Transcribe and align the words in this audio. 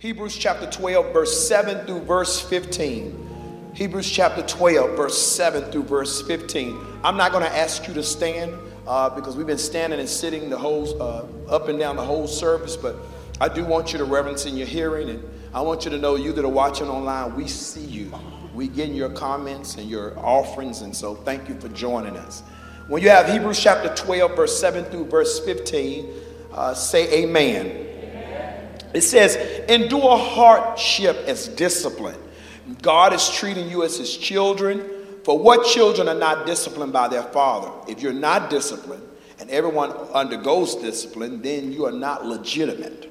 Hebrews 0.00 0.36
chapter 0.36 0.70
12, 0.70 1.12
verse 1.12 1.48
7 1.48 1.84
through 1.84 2.02
verse 2.02 2.40
15. 2.40 3.72
Hebrews 3.74 4.08
chapter 4.08 4.42
12, 4.42 4.96
verse 4.96 5.18
7 5.18 5.72
through 5.72 5.82
verse 5.82 6.22
15. 6.22 7.00
I'm 7.02 7.16
not 7.16 7.32
going 7.32 7.42
to 7.42 7.56
ask 7.56 7.88
you 7.88 7.94
to 7.94 8.04
stand 8.04 8.54
uh, 8.86 9.10
because 9.10 9.36
we've 9.36 9.48
been 9.48 9.58
standing 9.58 9.98
and 9.98 10.08
sitting 10.08 10.50
the 10.50 10.56
whole 10.56 11.02
uh, 11.02 11.24
up 11.48 11.66
and 11.66 11.80
down 11.80 11.96
the 11.96 12.04
whole 12.04 12.28
service, 12.28 12.76
but 12.76 12.94
I 13.40 13.48
do 13.48 13.64
want 13.64 13.90
you 13.90 13.98
to 13.98 14.04
reverence 14.04 14.46
in 14.46 14.56
your 14.56 14.68
hearing, 14.68 15.10
and 15.10 15.28
I 15.52 15.62
want 15.62 15.84
you 15.84 15.90
to 15.90 15.98
know 15.98 16.14
you 16.14 16.32
that 16.32 16.44
are 16.44 16.48
watching 16.48 16.88
online, 16.88 17.34
we 17.34 17.48
see 17.48 17.84
you. 17.84 18.12
We 18.54 18.68
get 18.68 18.90
your 18.90 19.10
comments 19.10 19.78
and 19.78 19.90
your 19.90 20.16
offerings, 20.20 20.82
and 20.82 20.94
so 20.94 21.16
thank 21.16 21.48
you 21.48 21.58
for 21.58 21.70
joining 21.70 22.16
us. 22.16 22.44
When 22.86 23.02
you 23.02 23.08
have 23.08 23.28
Hebrews 23.28 23.60
chapter 23.60 23.92
12, 23.96 24.36
verse 24.36 24.60
7 24.60 24.84
through 24.84 25.06
verse 25.06 25.40
15, 25.40 26.08
uh, 26.52 26.74
say 26.74 27.24
amen. 27.24 27.87
It 28.94 29.02
says, 29.02 29.36
endure 29.68 30.16
hardship 30.16 31.16
as 31.26 31.48
discipline. 31.48 32.18
God 32.82 33.12
is 33.12 33.28
treating 33.30 33.70
you 33.70 33.82
as 33.82 33.98
his 33.98 34.16
children. 34.16 34.82
For 35.24 35.38
what 35.38 35.66
children 35.66 36.08
are 36.08 36.14
not 36.14 36.46
disciplined 36.46 36.92
by 36.92 37.08
their 37.08 37.22
father? 37.22 37.70
If 37.86 38.00
you're 38.00 38.12
not 38.12 38.50
disciplined, 38.50 39.02
and 39.40 39.50
everyone 39.50 39.92
undergoes 40.12 40.74
discipline, 40.74 41.42
then 41.42 41.72
you 41.72 41.86
are 41.86 41.92
not 41.92 42.26
legitimate, 42.26 43.10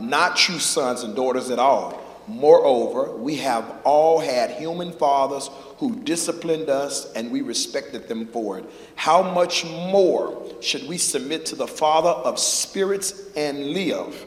not 0.00 0.36
true 0.36 0.58
sons 0.58 1.02
and 1.02 1.14
daughters 1.14 1.50
at 1.50 1.58
all. 1.58 2.02
Moreover, 2.26 3.16
we 3.16 3.36
have 3.36 3.80
all 3.84 4.18
had 4.18 4.50
human 4.50 4.92
fathers 4.92 5.48
who 5.78 5.96
disciplined 6.00 6.68
us 6.68 7.10
and 7.12 7.30
we 7.30 7.40
respected 7.40 8.06
them 8.06 8.26
for 8.26 8.58
it. 8.58 8.66
How 8.96 9.22
much 9.22 9.64
more 9.64 10.42
should 10.60 10.86
we 10.86 10.98
submit 10.98 11.46
to 11.46 11.56
the 11.56 11.66
Father 11.66 12.10
of 12.10 12.38
spirits 12.38 13.30
and 13.34 13.68
live? 13.68 14.26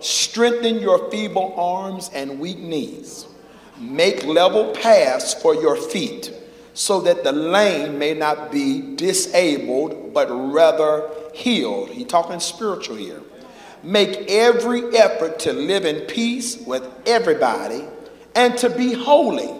strengthen 0.00 0.80
your 0.80 1.10
feeble 1.10 1.54
arms 1.56 2.10
and 2.14 2.38
weak 2.38 2.58
knees. 2.58 3.26
Make 3.78 4.24
level 4.24 4.72
paths 4.72 5.34
for 5.34 5.54
your 5.54 5.76
feet, 5.76 6.32
so 6.74 7.00
that 7.02 7.24
the 7.24 7.32
lame 7.32 7.98
may 7.98 8.14
not 8.14 8.50
be 8.50 8.96
disabled, 8.96 10.12
but 10.12 10.28
rather 10.30 11.08
healed. 11.32 11.90
He 11.90 12.04
talking 12.04 12.40
spiritual 12.40 12.96
here. 12.96 13.22
Make 13.82 14.28
every 14.28 14.96
effort 14.96 15.38
to 15.40 15.52
live 15.52 15.84
in 15.84 16.06
peace 16.06 16.58
with 16.66 16.84
everybody 17.06 17.84
and 18.34 18.56
to 18.58 18.70
be 18.70 18.92
holy. 18.92 19.54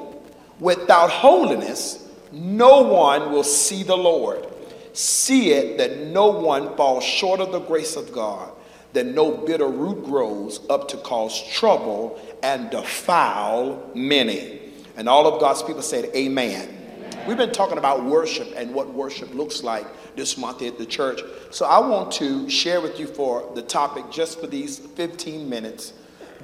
Without 0.58 1.10
holiness, 1.10 2.08
no 2.32 2.82
one 2.82 3.30
will 3.30 3.44
see 3.44 3.84
the 3.84 3.96
Lord. 3.96 4.44
See 4.92 5.52
it 5.52 5.78
that 5.78 5.98
no 6.08 6.26
one 6.28 6.76
falls 6.76 7.04
short 7.04 7.38
of 7.38 7.52
the 7.52 7.60
grace 7.60 7.94
of 7.94 8.12
God 8.12 8.52
that 8.92 9.06
no 9.06 9.30
bitter 9.30 9.68
root 9.68 10.04
grows 10.04 10.60
up 10.70 10.88
to 10.88 10.96
cause 10.98 11.42
trouble 11.52 12.20
and 12.42 12.70
defile 12.70 13.90
many. 13.94 14.60
And 14.96 15.08
all 15.08 15.32
of 15.32 15.40
God's 15.40 15.62
people 15.62 15.82
said, 15.82 16.06
Amen. 16.16 16.68
Amen. 16.68 17.26
We've 17.26 17.36
been 17.36 17.52
talking 17.52 17.78
about 17.78 18.04
worship 18.04 18.48
and 18.56 18.74
what 18.74 18.92
worship 18.92 19.34
looks 19.34 19.62
like 19.62 19.86
this 20.16 20.38
month 20.38 20.62
at 20.62 20.78
the 20.78 20.86
church. 20.86 21.20
So 21.50 21.66
I 21.66 21.78
want 21.78 22.10
to 22.12 22.48
share 22.48 22.80
with 22.80 22.98
you 22.98 23.06
for 23.06 23.50
the 23.54 23.62
topic, 23.62 24.10
just 24.10 24.40
for 24.40 24.46
these 24.46 24.78
15 24.78 25.48
minutes, 25.48 25.92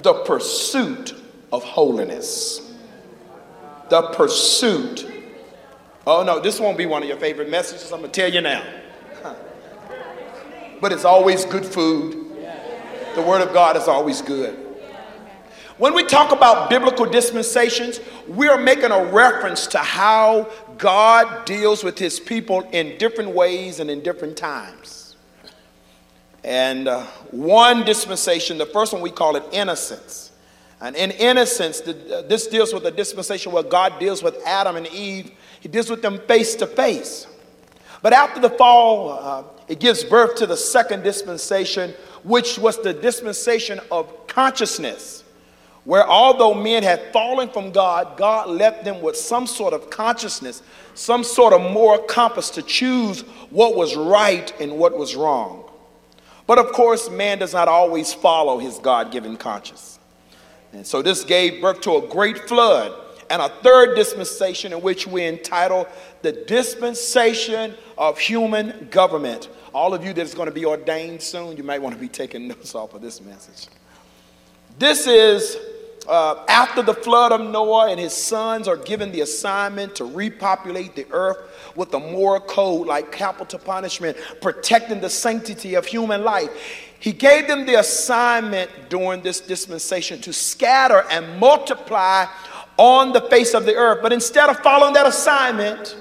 the 0.03 0.15
pursuit 0.25 1.15
of 1.53 1.65
holiness. 1.65 2.73
The 3.89 4.03
pursuit. 4.13 5.11
Oh 6.07 6.23
no, 6.23 6.39
this 6.41 6.61
won't 6.61 6.77
be 6.77 6.87
one 6.87 7.03
of 7.03 7.09
your 7.09 7.19
favorite 7.19 7.51
messages. 7.51 7.91
I'm 7.91 8.01
going 8.01 8.13
to 8.13 8.21
tell 8.21 8.33
you 8.33 8.41
now. 8.41 8.65
But 10.81 10.93
it's 10.93 11.05
always 11.05 11.47
good 11.47 11.65
food 11.65 12.24
the 13.15 13.23
Word 13.23 13.43
of 13.43 13.53
God 13.53 13.77
is 13.77 13.89
always 13.89 14.23
good. 14.23 14.65
When 15.77 15.93
we 15.93 16.05
talk 16.05 16.31
about 16.31 16.71
biblical 16.71 17.05
dispensations, 17.05 17.99
we 18.29 18.47
are 18.47 18.59
making 18.59 18.93
a 18.93 19.05
reference 19.07 19.67
to 19.69 19.79
how 19.79 20.49
God 20.79 21.45
deals 21.47 21.83
with 21.83 21.99
his 21.99 22.21
people 22.21 22.61
in 22.71 22.97
different 22.97 23.31
ways 23.31 23.81
and 23.81 23.91
in 23.91 24.01
different 24.01 24.37
times. 24.37 25.17
And 26.45 26.87
uh, 26.87 27.05
one 27.33 27.85
dispensation, 27.85 28.57
the 28.59 28.67
first 28.67 28.93
one 28.93 29.03
we 29.03 29.11
call 29.11 29.35
it 29.35 29.43
innocence. 29.51 30.31
And 30.81 30.95
in 30.95 31.11
innocence, 31.13 31.81
the, 31.81 32.19
uh, 32.19 32.23
this 32.23 32.47
deals 32.47 32.73
with 32.73 32.85
a 32.85 32.91
dispensation 32.91 33.51
where 33.51 33.63
God 33.63 33.99
deals 33.99 34.23
with 34.23 34.37
Adam 34.47 34.77
and 34.77 34.87
Eve, 34.89 35.33
he 35.61 35.69
deals 35.69 35.91
with 35.91 36.03
them 36.03 36.21
face 36.29 36.55
to 36.57 36.67
face. 36.67 37.27
But 38.03 38.13
after 38.13 38.41
the 38.41 38.51
fall, 38.51 39.11
uh, 39.11 39.43
it 39.69 39.81
gives 39.81 40.05
birth 40.05 40.37
to 40.37 40.47
the 40.47 40.57
second 40.57 41.03
dispensation, 41.03 41.95
which 42.23 42.59
was 42.59 42.81
the 42.83 42.93
dispensation 42.93 43.81
of 43.91 44.27
consciousness, 44.27 45.25
where 45.85 46.07
although 46.07 46.55
men 46.55 46.83
had 46.83 47.13
fallen 47.13 47.49
from 47.49 47.71
God, 47.71 48.17
God 48.17 48.49
left 48.49 48.85
them 48.85 49.03
with 49.03 49.17
some 49.17 49.47
sort 49.47 49.75
of 49.75 49.91
consciousness, 49.91 50.63
some 50.95 51.25
sort 51.25 51.53
of 51.53 51.61
moral 51.61 52.03
compass 52.03 52.51
to 52.51 52.63
choose 52.63 53.23
what 53.51 53.75
was 53.77 53.97
right 53.97 54.53
and 54.61 54.79
what 54.79 54.97
was 54.97 55.15
wrong. 55.15 55.71
But 56.47 56.59
of 56.59 56.73
course, 56.73 57.09
man 57.09 57.39
does 57.39 57.55
not 57.55 57.69
always 57.69 58.13
follow 58.13 58.59
his 58.59 58.79
God 58.79 59.11
given 59.11 59.37
conscience. 59.37 59.99
And 60.73 60.87
so 60.87 61.03
this 61.03 61.25
gave 61.25 61.63
birth 61.63 61.81
to 61.83 61.97
a 61.97 62.07
great 62.07 62.49
flood 62.49 62.93
and 63.31 63.43
a 63.43 63.49
third 63.49 63.95
dispensation 63.97 64.73
in 64.73 64.81
which 64.83 65.07
we 65.07 65.25
entitle 65.25 65.87
the 66.23 66.33
dispensation 66.33 67.75
of 67.97 68.19
human 68.19 68.89
government 68.91 69.49
all 69.75 69.93
of 69.93 70.05
you 70.05 70.13
that's 70.13 70.35
going 70.35 70.47
to 70.47 70.55
be 70.55 70.65
ordained 70.65 71.21
soon, 71.21 71.57
you 71.57 71.65
might 71.65 71.83
want 71.83 71.95
to 71.95 72.01
be 72.01 72.09
taking 72.09 72.47
notes 72.49 72.75
off 72.75 72.95
of 72.95 73.03
this 73.03 73.21
message. 73.21 73.67
This 74.79 75.07
is 75.07 75.59
uh, 76.07 76.45
after 76.49 76.83
the 76.83 76.95
flood 76.95 77.33
of 77.33 77.41
Noah 77.41 77.91
and 77.91 77.99
his 77.99 78.13
sons 78.13 78.69
are 78.69 78.77
given 78.77 79.11
the 79.11 79.23
assignment 79.23 79.97
to 79.97 80.05
repopulate 80.05 80.95
the 80.95 81.07
earth 81.11 81.73
with 81.75 81.93
a 81.95 81.99
moral 81.99 82.41
code 82.41 82.87
like 82.87 83.11
capital 83.11 83.59
punishment, 83.59 84.17
protecting 84.41 85.01
the 85.01 85.11
sanctity 85.11 85.75
of 85.75 85.87
human 85.87 86.23
life. 86.23 86.51
He 87.01 87.13
gave 87.13 87.49
them 87.49 87.67
the 87.67 87.79
assignment 87.81 88.71
during 88.89 89.23
this 89.23 89.41
dispensation 89.41 90.21
to 90.23 90.33
scatter 90.33 91.05
and 91.11 91.39
multiply 91.39 92.27
on 92.77 93.13
the 93.13 93.21
face 93.23 93.55
of 93.55 93.65
the 93.65 93.75
earth. 93.75 94.01
But 94.03 94.13
instead 94.13 94.49
of 94.49 94.59
following 94.61 94.95
that 94.95 95.07
assignment, 95.07 95.97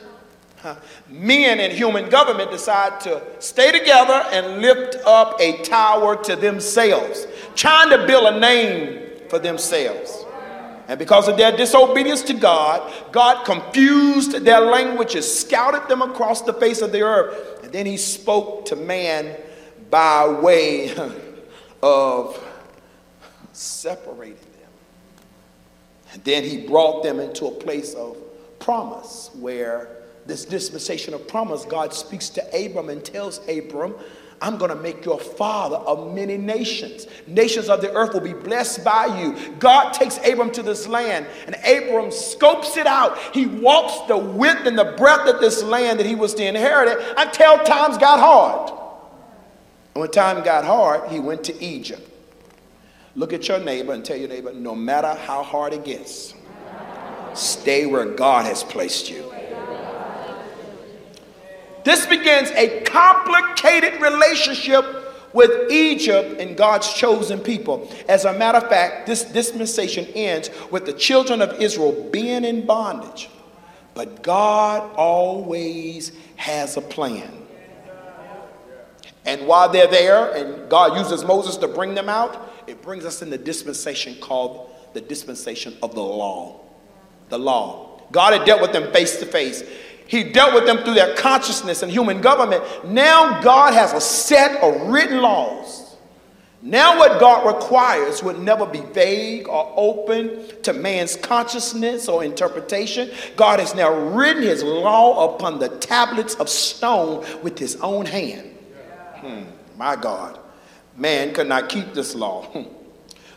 men 1.09 1.59
in 1.59 1.71
human 1.71 2.09
government 2.09 2.51
decide 2.51 2.99
to 3.01 3.21
stay 3.39 3.71
together 3.77 4.25
and 4.31 4.61
lift 4.61 4.95
up 5.05 5.39
a 5.39 5.61
tower 5.63 6.21
to 6.23 6.35
themselves, 6.35 7.27
trying 7.55 7.89
to 7.89 8.05
build 8.07 8.33
a 8.33 8.39
name 8.39 9.09
for 9.29 9.39
themselves. 9.39 10.25
And 10.87 10.99
because 10.99 11.27
of 11.29 11.37
their 11.37 11.55
disobedience 11.55 12.23
to 12.23 12.33
God, 12.33 12.91
God 13.11 13.45
confused 13.45 14.43
their 14.43 14.59
languages, 14.59 15.39
scouted 15.39 15.87
them 15.87 16.01
across 16.01 16.41
the 16.41 16.53
face 16.53 16.81
of 16.81 16.91
the 16.91 17.01
earth, 17.01 17.63
and 17.63 17.71
then 17.71 17.85
he 17.85 17.95
spoke 17.95 18.65
to 18.65 18.75
man 18.75 19.37
by 19.89 20.27
way 20.27 20.93
of 21.81 22.43
separating. 23.53 24.42
And 26.13 26.23
then 26.23 26.43
he 26.43 26.65
brought 26.65 27.03
them 27.03 27.19
into 27.19 27.47
a 27.47 27.51
place 27.51 27.93
of 27.93 28.17
promise 28.59 29.31
where 29.39 29.89
this 30.25 30.45
dispensation 30.45 31.13
of 31.13 31.27
promise, 31.27 31.65
God 31.65 31.93
speaks 31.93 32.29
to 32.29 32.65
Abram 32.65 32.89
and 32.89 33.03
tells 33.03 33.39
Abram, 33.49 33.95
I'm 34.41 34.57
going 34.57 34.69
to 34.69 34.75
make 34.75 35.05
you 35.05 35.13
a 35.13 35.17
father 35.17 35.77
of 35.77 36.13
many 36.13 36.37
nations. 36.37 37.07
Nations 37.27 37.69
of 37.69 37.81
the 37.81 37.93
earth 37.93 38.13
will 38.13 38.21
be 38.21 38.33
blessed 38.33 38.83
by 38.83 39.05
you. 39.21 39.37
God 39.57 39.93
takes 39.93 40.17
Abram 40.17 40.51
to 40.51 40.61
this 40.61 40.85
land, 40.85 41.27
and 41.47 41.55
Abram 41.55 42.11
scopes 42.11 42.75
it 42.75 42.85
out. 42.85 43.17
He 43.33 43.45
walks 43.45 44.05
the 44.07 44.17
width 44.17 44.65
and 44.65 44.77
the 44.77 44.95
breadth 44.97 45.33
of 45.33 45.39
this 45.39 45.63
land 45.63 45.99
that 45.99 46.05
he 46.05 46.15
was 46.15 46.33
to 46.35 46.45
inherit 46.45 46.89
it 46.89 47.13
until 47.17 47.57
times 47.59 47.97
got 47.97 48.19
hard. 48.19 48.69
And 49.95 50.01
when 50.01 50.11
time 50.11 50.43
got 50.43 50.65
hard, 50.65 51.09
he 51.09 51.19
went 51.19 51.45
to 51.45 51.63
Egypt. 51.63 52.09
Look 53.15 53.31
at 53.31 53.47
your 53.47 53.59
neighbor 53.59 53.93
and 53.93 54.03
tell 54.03 54.17
your 54.17 54.29
neighbor, 54.29 54.53
no 54.53 54.73
matter 54.73 55.13
how 55.13 55.43
hard 55.43 55.73
it 55.73 55.85
gets, 55.85 56.33
stay 57.35 57.85
where 57.85 58.05
God 58.05 58.45
has 58.45 58.63
placed 58.63 59.09
you. 59.09 59.31
This 61.83 62.05
begins 62.05 62.49
a 62.51 62.81
complicated 62.81 64.01
relationship 64.01 64.85
with 65.33 65.71
Egypt 65.71 66.39
and 66.39 66.55
God's 66.55 66.93
chosen 66.93 67.39
people. 67.39 67.91
As 68.07 68.25
a 68.25 68.33
matter 68.33 68.59
of 68.59 68.69
fact, 68.69 69.05
this 69.05 69.23
dispensation 69.25 70.05
ends 70.15 70.49
with 70.71 70.85
the 70.85 70.93
children 70.93 71.41
of 71.41 71.61
Israel 71.61 72.09
being 72.11 72.45
in 72.45 72.65
bondage. 72.65 73.29
But 73.93 74.23
God 74.23 74.91
always 74.95 76.13
has 76.35 76.77
a 76.77 76.81
plan. 76.81 77.31
And 79.25 79.45
while 79.47 79.69
they're 79.69 79.87
there, 79.87 80.33
and 80.35 80.69
God 80.69 80.97
uses 80.97 81.23
Moses 81.23 81.57
to 81.57 81.67
bring 81.67 81.95
them 81.95 82.09
out, 82.09 82.52
it 82.67 82.81
brings 82.81 83.05
us 83.05 83.21
in 83.21 83.29
the 83.29 83.37
dispensation 83.37 84.15
called 84.19 84.69
the 84.93 85.01
dispensation 85.01 85.75
of 85.81 85.93
the 85.93 86.01
law. 86.01 86.59
The 87.29 87.39
law. 87.39 88.01
God 88.11 88.33
had 88.33 88.45
dealt 88.45 88.61
with 88.61 88.73
them 88.73 88.91
face 88.91 89.17
to 89.17 89.25
face. 89.25 89.63
He 90.05 90.23
dealt 90.23 90.53
with 90.53 90.65
them 90.65 90.77
through 90.79 90.93
their 90.93 91.15
consciousness 91.15 91.81
and 91.81 91.91
human 91.91 92.21
government. 92.21 92.63
Now 92.85 93.41
God 93.41 93.73
has 93.73 93.93
a 93.93 94.01
set 94.01 94.61
of 94.61 94.89
written 94.89 95.21
laws. 95.21 95.83
Now, 96.65 96.97
what 96.97 97.19
God 97.19 97.45
requires 97.45 98.23
would 98.23 98.39
never 98.39 98.65
be 98.65 98.79
vague 98.79 99.49
or 99.49 99.73
open 99.75 100.47
to 100.61 100.71
man's 100.71 101.17
consciousness 101.17 102.07
or 102.07 102.23
interpretation. 102.23 103.11
God 103.35 103.59
has 103.59 103.75
now 103.75 103.93
written 103.93 104.43
his 104.43 104.63
law 104.63 105.35
upon 105.35 105.59
the 105.59 105.67
tablets 105.67 106.35
of 106.35 106.47
stone 106.47 107.25
with 107.43 107.59
his 107.59 107.75
own 107.81 108.05
hand. 108.05 108.49
Hmm, 109.17 109.41
my 109.77 109.97
God. 109.97 110.39
Man 110.97 111.33
could 111.33 111.47
not 111.47 111.69
keep 111.69 111.93
this 111.93 112.15
law. 112.15 112.47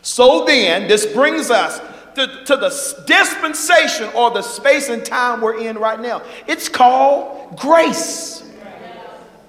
So 0.03 0.45
then, 0.45 0.87
this 0.87 1.05
brings 1.05 1.51
us 1.51 1.81
to, 2.15 2.27
to 2.45 2.55
the 2.55 3.03
dispensation 3.05 4.09
or 4.15 4.31
the 4.31 4.41
space 4.41 4.87
and 4.87 5.03
time 5.03 5.41
we're 5.41 5.59
in 5.59 5.77
right 5.77 5.99
now. 5.99 6.21
It's 6.47 6.69
called 6.69 7.57
grace. 7.57 8.41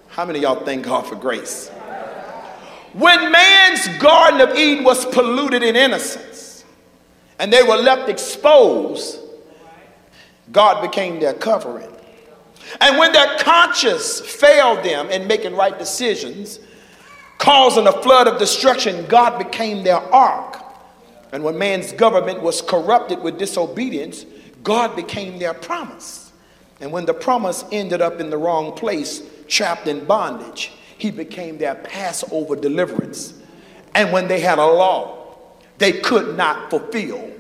How 0.09 0.25
many 0.25 0.41
y'all 0.41 0.65
thank 0.65 0.85
God 0.85 1.07
for 1.07 1.15
grace? 1.15 1.69
When 2.93 3.31
man's 3.31 3.87
Garden 3.99 4.41
of 4.41 4.57
Eden 4.57 4.83
was 4.83 5.07
polluted 5.07 5.63
in 5.63 5.77
innocence 5.77 6.65
and 7.39 7.53
they 7.53 7.63
were 7.63 7.77
left 7.77 8.09
exposed, 8.09 9.21
God 10.51 10.83
became 10.83 11.21
their 11.21 11.35
covering. 11.35 11.93
And 12.81 12.99
when 12.99 13.13
their 13.13 13.39
conscience 13.39 14.21
failed 14.21 14.85
them 14.85 15.09
in 15.11 15.29
making 15.29 15.55
right 15.55 15.79
decisions, 15.79 16.59
causing 17.39 17.87
a 17.87 18.03
flood 18.03 18.29
of 18.29 18.39
destruction, 18.39 19.07
God 19.07 19.39
became 19.39 19.83
their 19.83 20.01
ark. 20.15 20.57
And 21.33 21.43
when 21.43 21.59
man's 21.59 21.93
government 21.93 22.43
was 22.43 22.63
corrupted 22.63 23.21
with 23.21 23.39
disobedience, 23.39 24.25
God 24.63 24.97
became 24.97 25.39
their 25.39 25.55
promise. 25.55 26.33
And 26.81 26.93
when 26.93 27.07
the 27.07 27.15
promise 27.15 27.65
ended 27.73 28.01
up 28.01 28.21
in 28.21 28.31
the 28.31 28.39
wrong 28.39 28.73
place, 28.73 29.23
trapped 29.47 29.89
in 29.89 30.05
bondage, 30.05 30.73
he 30.97 31.11
became 31.11 31.59
their 31.59 31.75
Passover 31.75 32.57
deliverance. 32.57 33.35
And 33.95 34.13
when 34.13 34.29
they 34.29 34.41
had 34.41 34.59
a 34.59 34.67
law 34.67 35.19
they 35.79 35.93
could 35.93 36.37
not 36.37 36.71
fulfill, 36.71 37.31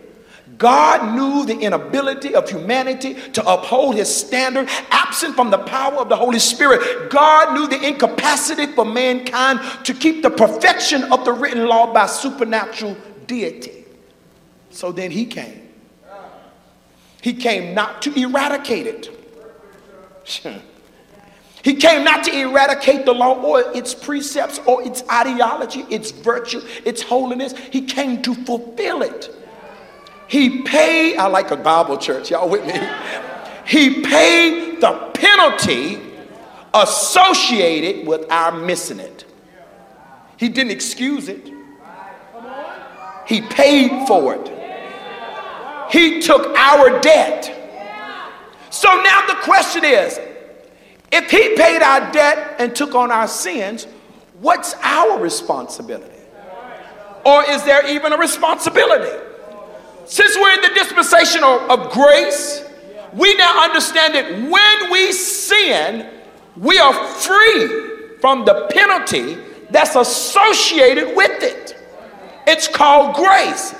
God 0.58 1.14
knew 1.14 1.46
the 1.46 1.58
inability 1.58 2.34
of 2.34 2.50
humanity 2.50 3.14
to 3.32 3.48
uphold 3.48 3.94
his 3.94 4.14
standard, 4.14 4.68
absent 4.90 5.36
from 5.36 5.50
the 5.50 5.58
power 5.58 5.94
of 5.98 6.08
the 6.08 6.16
Holy 6.16 6.40
Spirit. 6.40 7.10
God 7.10 7.54
knew 7.54 7.68
the 7.68 7.86
incapacity 7.86 8.66
for 8.66 8.84
mankind 8.84 9.60
to 9.84 9.94
keep 9.94 10.22
the 10.22 10.30
perfection 10.30 11.04
of 11.12 11.24
the 11.24 11.32
written 11.32 11.66
law 11.66 11.92
by 11.92 12.06
supernatural 12.06 12.96
deity. 13.26 13.84
So 14.70 14.90
then 14.90 15.12
he 15.12 15.26
came. 15.26 15.68
He 17.22 17.34
came 17.34 17.74
not 17.74 18.02
to 18.02 18.18
eradicate 18.18 18.86
it. 18.86 19.10
He 21.60 21.74
came 21.74 22.04
not 22.04 22.22
to 22.24 22.32
eradicate 22.32 23.04
the 23.04 23.12
law 23.12 23.34
or 23.42 23.76
its 23.76 23.92
precepts 23.92 24.60
or 24.64 24.80
its 24.84 25.02
ideology, 25.10 25.80
its 25.90 26.12
virtue, 26.12 26.62
its 26.84 27.02
holiness. 27.02 27.52
He 27.70 27.82
came 27.82 28.22
to 28.22 28.34
fulfill 28.34 29.02
it. 29.02 29.28
He 30.28 30.62
paid, 30.62 31.16
I 31.16 31.26
like 31.26 31.50
a 31.50 31.56
Bible 31.56 31.96
church, 31.96 32.30
y'all 32.30 32.48
with 32.48 32.66
me? 32.66 32.78
He 33.66 34.02
paid 34.02 34.80
the 34.80 35.10
penalty 35.14 36.00
associated 36.74 38.06
with 38.06 38.30
our 38.30 38.52
missing 38.52 39.00
it. 39.00 39.24
He 40.36 40.50
didn't 40.50 40.70
excuse 40.70 41.28
it, 41.28 41.50
He 43.26 43.40
paid 43.40 44.06
for 44.06 44.34
it. 44.34 44.52
He 45.90 46.20
took 46.20 46.54
our 46.56 47.00
debt. 47.00 47.54
So 48.70 48.88
now 49.02 49.26
the 49.26 49.36
question 49.42 49.84
is 49.84 50.20
if 51.10 51.30
He 51.30 51.56
paid 51.56 51.82
our 51.82 52.12
debt 52.12 52.56
and 52.58 52.76
took 52.76 52.94
on 52.94 53.10
our 53.10 53.26
sins, 53.26 53.86
what's 54.40 54.74
our 54.82 55.18
responsibility? 55.18 56.14
Or 57.24 57.44
is 57.48 57.64
there 57.64 57.86
even 57.88 58.12
a 58.12 58.18
responsibility? 58.18 59.27
Since 60.08 60.36
we're 60.36 60.54
in 60.54 60.62
the 60.62 60.70
dispensation 60.74 61.44
of, 61.44 61.70
of 61.70 61.92
grace, 61.92 62.64
we 63.12 63.34
now 63.36 63.62
understand 63.62 64.14
that 64.14 64.32
when 64.50 64.90
we 64.90 65.12
sin, 65.12 66.08
we 66.56 66.78
are 66.78 66.94
free 67.08 68.16
from 68.18 68.46
the 68.46 68.68
penalty 68.70 69.36
that's 69.70 69.96
associated 69.96 71.14
with 71.14 71.42
it. 71.42 71.76
It's 72.46 72.66
called 72.66 73.16
grace. 73.16 73.74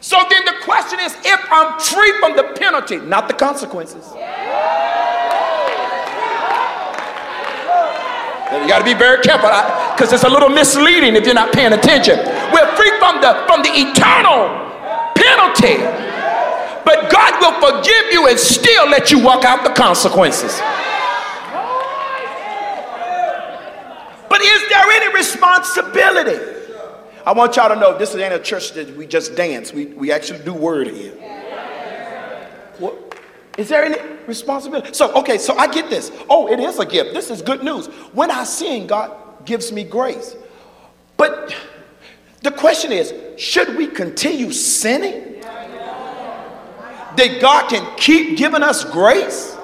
So 0.00 0.16
then 0.30 0.44
the 0.44 0.54
question 0.62 1.00
is 1.00 1.12
if 1.24 1.40
I'm 1.50 1.80
free 1.80 2.12
from 2.20 2.36
the 2.36 2.54
penalty, 2.56 2.98
not 2.98 3.26
the 3.26 3.34
consequences. 3.34 4.12
You 8.52 8.68
got 8.68 8.78
to 8.78 8.84
be 8.84 8.94
very 8.94 9.20
careful 9.22 9.50
because 9.96 10.12
it's 10.12 10.22
a 10.22 10.28
little 10.28 10.50
misleading 10.50 11.16
if 11.16 11.24
you're 11.24 11.34
not 11.34 11.52
paying 11.52 11.72
attention. 11.72 12.16
We're 12.52 12.76
free 12.76 12.92
from 13.00 13.20
the 13.20 13.42
from 13.48 13.62
the 13.62 13.70
eternal 13.74 14.73
penalty. 15.24 15.76
But 16.84 17.10
God 17.10 17.40
will 17.40 17.56
forgive 17.60 18.12
you 18.12 18.28
and 18.28 18.38
still 18.38 18.88
let 18.88 19.10
you 19.10 19.22
walk 19.22 19.44
out 19.44 19.64
the 19.64 19.70
consequences. 19.70 20.60
But 24.28 24.42
is 24.42 24.68
there 24.68 24.90
any 24.90 25.14
responsibility? 25.14 26.54
I 27.26 27.32
want 27.32 27.56
y'all 27.56 27.70
to 27.70 27.76
know 27.76 27.96
this 27.96 28.14
ain't 28.14 28.34
a 28.34 28.38
church 28.38 28.72
that 28.72 28.94
we 28.96 29.06
just 29.06 29.34
dance. 29.34 29.72
We, 29.72 29.86
we 29.86 30.12
actually 30.12 30.44
do 30.44 30.52
word 30.52 30.88
here. 30.88 31.12
What, 32.78 33.18
is 33.56 33.68
there 33.68 33.84
any 33.84 33.96
responsibility? 34.26 34.92
So, 34.92 35.14
okay, 35.14 35.38
so 35.38 35.56
I 35.56 35.68
get 35.68 35.88
this. 35.88 36.12
Oh, 36.28 36.52
it 36.52 36.60
is 36.60 36.78
a 36.78 36.84
gift. 36.84 37.14
This 37.14 37.30
is 37.30 37.40
good 37.40 37.62
news. 37.62 37.86
When 38.12 38.30
I 38.30 38.44
sin, 38.44 38.86
God 38.86 39.46
gives 39.46 39.72
me 39.72 39.84
grace. 39.84 40.36
But 41.16 41.54
the 42.44 42.52
question 42.52 42.92
is 42.92 43.12
should 43.36 43.74
we 43.76 43.88
continue 43.88 44.52
sinning? 44.52 45.40
That 47.16 47.38
God 47.40 47.68
can 47.68 47.96
keep 47.96 48.36
giving 48.36 48.62
us 48.62 48.84
grace? 48.84 49.56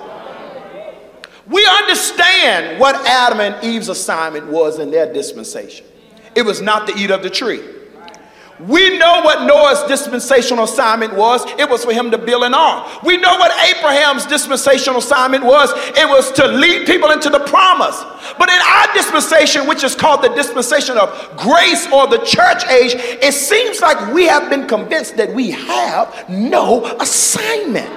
We 1.46 1.66
understand 1.66 2.80
what 2.80 2.94
Adam 3.06 3.40
and 3.40 3.64
Eve's 3.64 3.88
assignment 3.88 4.46
was 4.46 4.78
in 4.78 4.92
their 4.92 5.12
dispensation. 5.12 5.84
It 6.36 6.42
was 6.42 6.60
not 6.60 6.86
to 6.86 6.96
eat 6.96 7.10
of 7.10 7.24
the 7.24 7.30
tree. 7.30 7.60
We 8.68 8.98
know 8.98 9.22
what 9.22 9.46
Noah's 9.46 9.82
dispensational 9.84 10.64
assignment 10.64 11.14
was. 11.14 11.44
It 11.58 11.68
was 11.68 11.82
for 11.84 11.92
him 11.92 12.10
to 12.10 12.18
build 12.18 12.42
an 12.44 12.52
ark. 12.52 13.02
We 13.02 13.16
know 13.16 13.36
what 13.36 13.52
Abraham's 13.74 14.26
dispensational 14.26 14.98
assignment 14.98 15.44
was. 15.44 15.70
It 15.96 16.06
was 16.06 16.30
to 16.32 16.46
lead 16.46 16.86
people 16.86 17.10
into 17.10 17.30
the 17.30 17.40
promise. 17.40 18.02
But 18.38 18.50
in 18.50 18.58
our 18.60 18.92
dispensation, 18.92 19.66
which 19.66 19.82
is 19.82 19.94
called 19.94 20.22
the 20.22 20.28
dispensation 20.34 20.98
of 20.98 21.08
grace 21.38 21.90
or 21.90 22.06
the 22.06 22.18
church 22.18 22.66
age, 22.66 22.92
it 22.96 23.32
seems 23.32 23.80
like 23.80 24.12
we 24.12 24.26
have 24.26 24.50
been 24.50 24.66
convinced 24.68 25.16
that 25.16 25.32
we 25.32 25.52
have 25.52 26.28
no 26.28 26.84
assignment. 27.00 27.88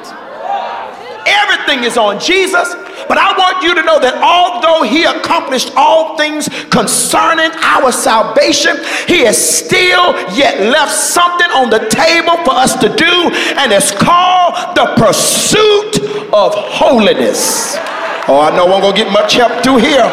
Everything 1.25 1.83
is 1.83 1.97
on 1.97 2.19
Jesus. 2.19 2.75
But 3.07 3.17
I 3.17 3.35
want 3.37 3.63
you 3.63 3.75
to 3.75 3.83
know 3.83 3.99
that 3.99 4.15
although 4.23 4.83
he 4.83 5.03
accomplished 5.03 5.71
all 5.75 6.15
things 6.17 6.47
concerning 6.71 7.51
our 7.61 7.91
salvation, 7.91 8.77
he 9.07 9.25
has 9.25 9.37
still 9.37 10.15
yet 10.35 10.59
left 10.61 10.93
something 10.93 11.49
on 11.51 11.69
the 11.69 11.83
table 11.89 12.37
for 12.43 12.55
us 12.55 12.75
to 12.79 12.87
do, 12.87 13.15
and 13.59 13.71
it's 13.71 13.91
called 13.91 14.75
the 14.75 14.95
pursuit 14.95 15.99
of 16.33 16.55
holiness. 16.55 17.75
Oh, 18.27 18.39
I 18.39 18.55
know 18.55 18.71
I'm 18.71 18.81
gonna 18.81 18.95
get 18.95 19.11
much 19.11 19.33
help 19.33 19.63
through 19.63 19.77
here. 19.77 20.07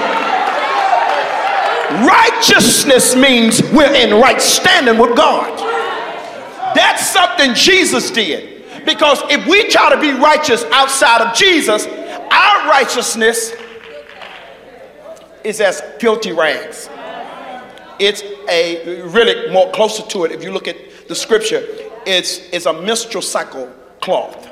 Righteousness 2.07 3.14
means 3.14 3.62
we're 3.73 3.95
in 3.95 4.21
right 4.21 4.40
standing 4.40 4.99
with 4.99 5.17
God. 5.17 5.59
That's 6.75 7.09
something 7.11 7.55
Jesus 7.55 8.11
did. 8.11 8.50
Because 8.85 9.23
if 9.31 9.47
we 9.47 9.69
try 9.69 9.95
to 9.95 10.01
be 10.01 10.13
righteous 10.13 10.65
outside 10.73 11.21
of 11.21 11.37
Jesus, 11.37 11.87
our 11.87 12.69
righteousness 12.69 13.53
is 15.45 15.61
as 15.61 15.81
filthy 15.99 16.33
rags. 16.33 16.89
It's 17.99 18.23
a 18.49 19.03
really 19.03 19.53
more 19.53 19.71
closer 19.73 20.03
to 20.07 20.25
it. 20.25 20.33
If 20.33 20.43
you 20.43 20.53
look 20.53 20.69
at 20.69 20.77
the 21.09 21.15
scripture, 21.15 21.67
it's, 22.07 22.39
it's 22.53 22.67
a 22.67 22.73
menstrual 22.73 23.23
cycle 23.23 23.71
cloth. 24.01 24.49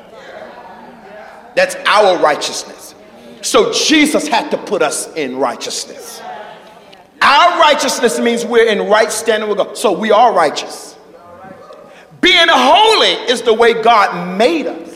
That's 1.55 1.77
our 1.87 2.19
righteousness. 2.19 2.95
So 3.43 3.73
Jesus 3.73 4.29
had 4.29 4.51
to 4.51 4.59
put 4.59 4.83
us 4.83 5.13
in 5.15 5.37
righteousness. 5.37 6.21
Our 7.23 7.61
righteousness 7.61 8.21
means 8.21 8.45
we're 8.45 8.69
in 8.69 8.89
right 8.89 9.11
standing 9.11 9.49
with 9.49 9.59
God. 9.59 9.77
So 9.77 9.93
we 9.93 10.11
are 10.11 10.35
righteous. 10.35 10.97
Being 12.21 12.49
holy 12.49 13.31
is 13.31 13.43
the 13.43 13.55
way 13.55 13.81
God 13.83 14.37
made 14.37 14.67
us. 14.67 14.89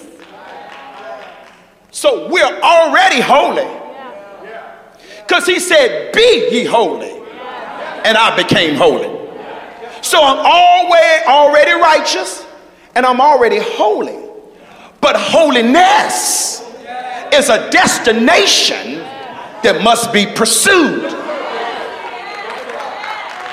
So 1.90 2.28
we're 2.28 2.60
already 2.60 3.20
holy. 3.20 3.68
Because 5.26 5.46
he 5.46 5.60
said, 5.60 6.12
Be 6.12 6.48
ye 6.50 6.64
holy. 6.64 7.10
And 8.04 8.16
I 8.16 8.34
became 8.36 8.74
holy. 8.74 9.08
So 10.02 10.20
I'm 10.22 10.38
always 10.44 11.26
already 11.28 11.72
righteous 11.72 12.44
and 12.94 13.06
I'm 13.06 13.20
already 13.20 13.58
holy. 13.60 14.18
But 15.00 15.16
holiness 15.16 16.60
is 17.32 17.48
a 17.48 17.70
destination 17.70 18.98
that 19.62 19.80
must 19.82 20.12
be 20.12 20.26
pursued. 20.26 21.02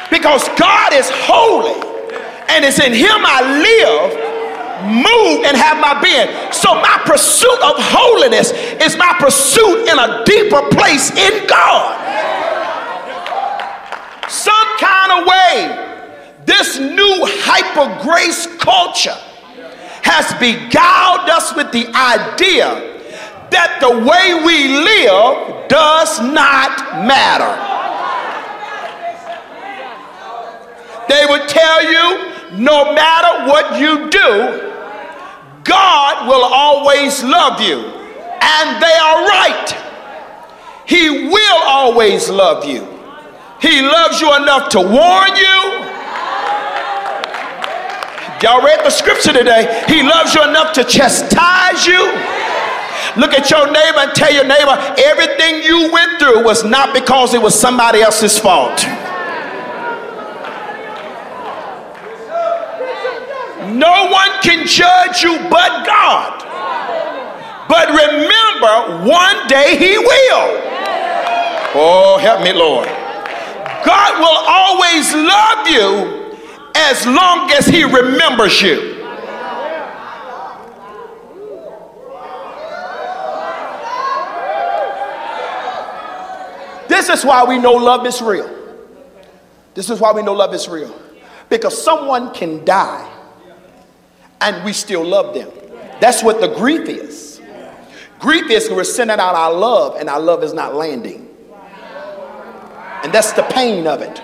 Because 0.10 0.48
God 0.58 0.94
is 0.94 1.08
holy 1.12 1.89
and 2.50 2.66
it's 2.66 2.80
in 2.80 2.94
Him 2.94 3.22
I 3.26 3.40
live, 3.62 4.30
move, 4.86 5.46
and 5.46 5.56
have 5.56 5.80
my 5.80 6.02
being. 6.02 6.28
So 6.52 6.74
my 6.76 7.02
pursuit 7.06 7.60
of 7.62 7.76
holiness 7.78 8.52
is 8.82 8.98
my 8.98 9.14
pursuit 9.20 9.88
in 9.88 10.00
a 10.00 10.24
deeper 10.26 10.62
place 10.70 11.12
in 11.12 11.48
God. 11.48 11.96
Some 14.30 14.78
kind 14.80 15.12
of 15.22 15.28
way, 15.28 15.90
this 16.46 16.80
new 16.80 17.26
hyper 17.46 18.04
grace 18.04 18.48
culture 18.58 19.18
has 20.04 20.34
beguiled 20.40 21.30
us 21.30 21.56
with 21.56 21.72
the 21.72 21.88
idea 21.94 22.90
that 23.52 23.78
the 23.82 23.90
way 23.90 24.42
we 24.46 24.68
live 24.82 25.68
does 25.68 26.20
not 26.22 27.06
matter. 27.06 27.54
They 31.10 31.26
would 31.26 31.50
tell 31.50 31.82
you 31.84 32.39
no 32.54 32.94
matter 32.94 33.48
what 33.50 33.80
you 33.80 34.10
do, 34.10 34.70
God 35.64 36.28
will 36.28 36.44
always 36.44 37.24
love 37.24 37.62
you. 37.62 37.78
And 37.78 38.82
they 38.82 38.94
are 38.94 39.28
right. 39.28 39.76
He 40.86 41.28
will 41.30 41.62
always 41.68 42.30
love 42.30 42.66
you. 42.66 42.88
He 43.62 43.82
loves 43.82 44.22
you 44.22 44.34
enough 44.36 44.70
to 44.70 44.80
warn 44.80 45.36
you. 45.36 45.86
Y'all 48.42 48.64
read 48.64 48.80
the 48.86 48.90
scripture 48.90 49.34
today. 49.34 49.84
He 49.88 50.02
loves 50.02 50.34
you 50.34 50.42
enough 50.44 50.74
to 50.74 50.84
chastise 50.86 51.86
you. 51.86 52.00
Look 53.18 53.34
at 53.34 53.50
your 53.52 53.66
neighbor 53.68 54.00
and 54.00 54.14
tell 54.16 54.34
your 54.34 54.46
neighbor 54.46 54.78
everything 54.98 55.62
you 55.64 55.92
went 55.92 56.20
through 56.20 56.44
was 56.46 56.64
not 56.64 56.94
because 56.94 57.34
it 57.34 57.42
was 57.42 57.60
somebody 57.60 58.02
else's 58.02 58.40
fault. 58.40 58.86
No 63.70 64.10
one 64.10 64.30
can 64.42 64.66
judge 64.66 65.22
you 65.22 65.38
but 65.50 65.86
God. 65.86 66.46
But 67.70 67.90
remember, 67.90 69.06
one 69.08 69.48
day 69.48 69.78
He 69.78 69.98
will. 69.98 70.70
Oh, 71.76 72.18
help 72.20 72.44
me, 72.44 72.52
Lord. 72.52 72.88
God 73.86 74.20
will 74.20 74.44
always 74.48 75.14
love 75.14 75.68
you 75.68 76.36
as 76.76 77.06
long 77.06 77.52
as 77.52 77.68
He 77.68 77.84
remembers 77.84 78.60
you. 78.62 78.96
This 86.88 87.10
is 87.10 87.24
why 87.24 87.44
we 87.44 87.60
know 87.60 87.74
love 87.74 88.06
is 88.08 88.20
real. 88.20 88.50
This 89.76 89.92
is 89.92 90.00
why 90.00 90.12
we 90.12 90.24
know 90.24 90.34
love 90.34 90.56
is 90.56 90.68
real. 90.68 90.94
Because 91.50 91.82
someone 91.82 92.34
can 92.34 92.66
die 92.66 93.19
and 94.42 94.64
we 94.64 94.74
still 94.74 95.04
love 95.04 95.34
them. 95.34 95.50
That's 96.00 96.24
what 96.24 96.40
the 96.42 96.48
grief 96.56 96.88
is. 96.88 97.42
Grief 98.20 98.50
is 98.50 98.70
we're 98.70 98.84
sending 98.84 99.20
out 99.20 99.36
our 99.36 99.54
love 99.54 99.96
and 99.96 100.10
our 100.10 100.20
love 100.20 100.44
is 100.44 100.54
not 100.54 100.76
landing. 100.76 101.28
And 103.04 103.14
that's 103.14 103.32
the 103.32 103.44
pain 103.44 103.88
of 103.88 104.02
it. 104.02 104.22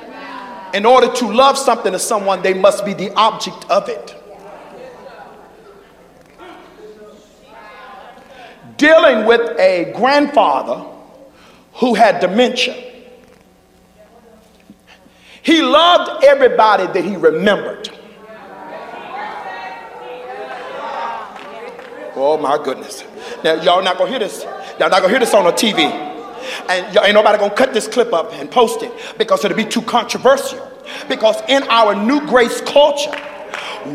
In 0.73 0.85
order 0.85 1.11
to 1.13 1.31
love 1.31 1.57
something 1.57 1.93
to 1.93 1.99
someone, 1.99 2.41
they 2.41 2.53
must 2.53 2.83
be 2.83 2.93
the 2.93 3.13
object 3.13 3.65
of 3.69 3.87
it. 3.87 4.13
Dealing 8.75 9.25
with 9.25 9.57
a 9.57 9.93
grandfather 9.95 10.85
who 11.75 11.93
had 11.93 12.19
dementia. 12.19 12.75
He 15.41 15.61
loved 15.61 16.25
everybody 16.25 16.87
that 16.87 17.05
he 17.05 17.15
remembered. 17.15 17.89
Oh 22.15 22.37
my 22.37 22.57
goodness. 22.63 23.03
Now 23.43 23.61
y'all 23.61 23.83
not 23.83 23.97
gonna 23.97 24.09
hear 24.09 24.19
this. 24.19 24.43
Y'all 24.79 24.89
not 24.89 25.01
gonna 25.01 25.09
hear 25.09 25.19
this 25.19 25.33
on 25.33 25.43
the 25.43 25.51
TV. 25.51 25.79
And 26.69 26.93
y'all 26.93 27.03
ain't 27.03 27.13
nobody 27.13 27.37
gonna 27.37 27.53
cut 27.53 27.73
this 27.73 27.87
clip 27.87 28.13
up 28.13 28.31
and 28.33 28.49
post 28.49 28.83
it 28.83 28.91
because 29.17 29.43
it'll 29.43 29.57
be 29.57 29.65
too 29.65 29.81
controversial. 29.81 30.71
Because 31.09 31.35
in 31.49 31.63
our 31.63 31.95
new 31.95 32.25
grace 32.27 32.61
culture, 32.61 33.11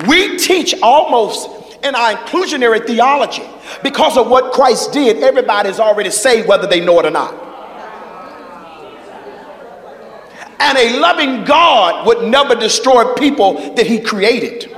we 0.06 0.36
teach 0.36 0.74
almost 0.82 1.48
in 1.82 1.94
our 1.94 2.14
inclusionary 2.14 2.86
theology 2.86 3.42
because 3.82 4.16
of 4.16 4.28
what 4.28 4.52
Christ 4.52 4.92
did, 4.92 5.22
everybody's 5.22 5.80
already 5.80 6.10
saved 6.10 6.46
whether 6.46 6.66
they 6.66 6.84
know 6.84 6.98
it 7.00 7.06
or 7.06 7.10
not. 7.10 7.34
And 10.58 10.76
a 10.76 11.00
loving 11.00 11.44
God 11.44 12.06
would 12.06 12.30
never 12.30 12.54
destroy 12.54 13.14
people 13.14 13.74
that 13.74 13.86
he 13.86 13.98
created. 13.98 14.70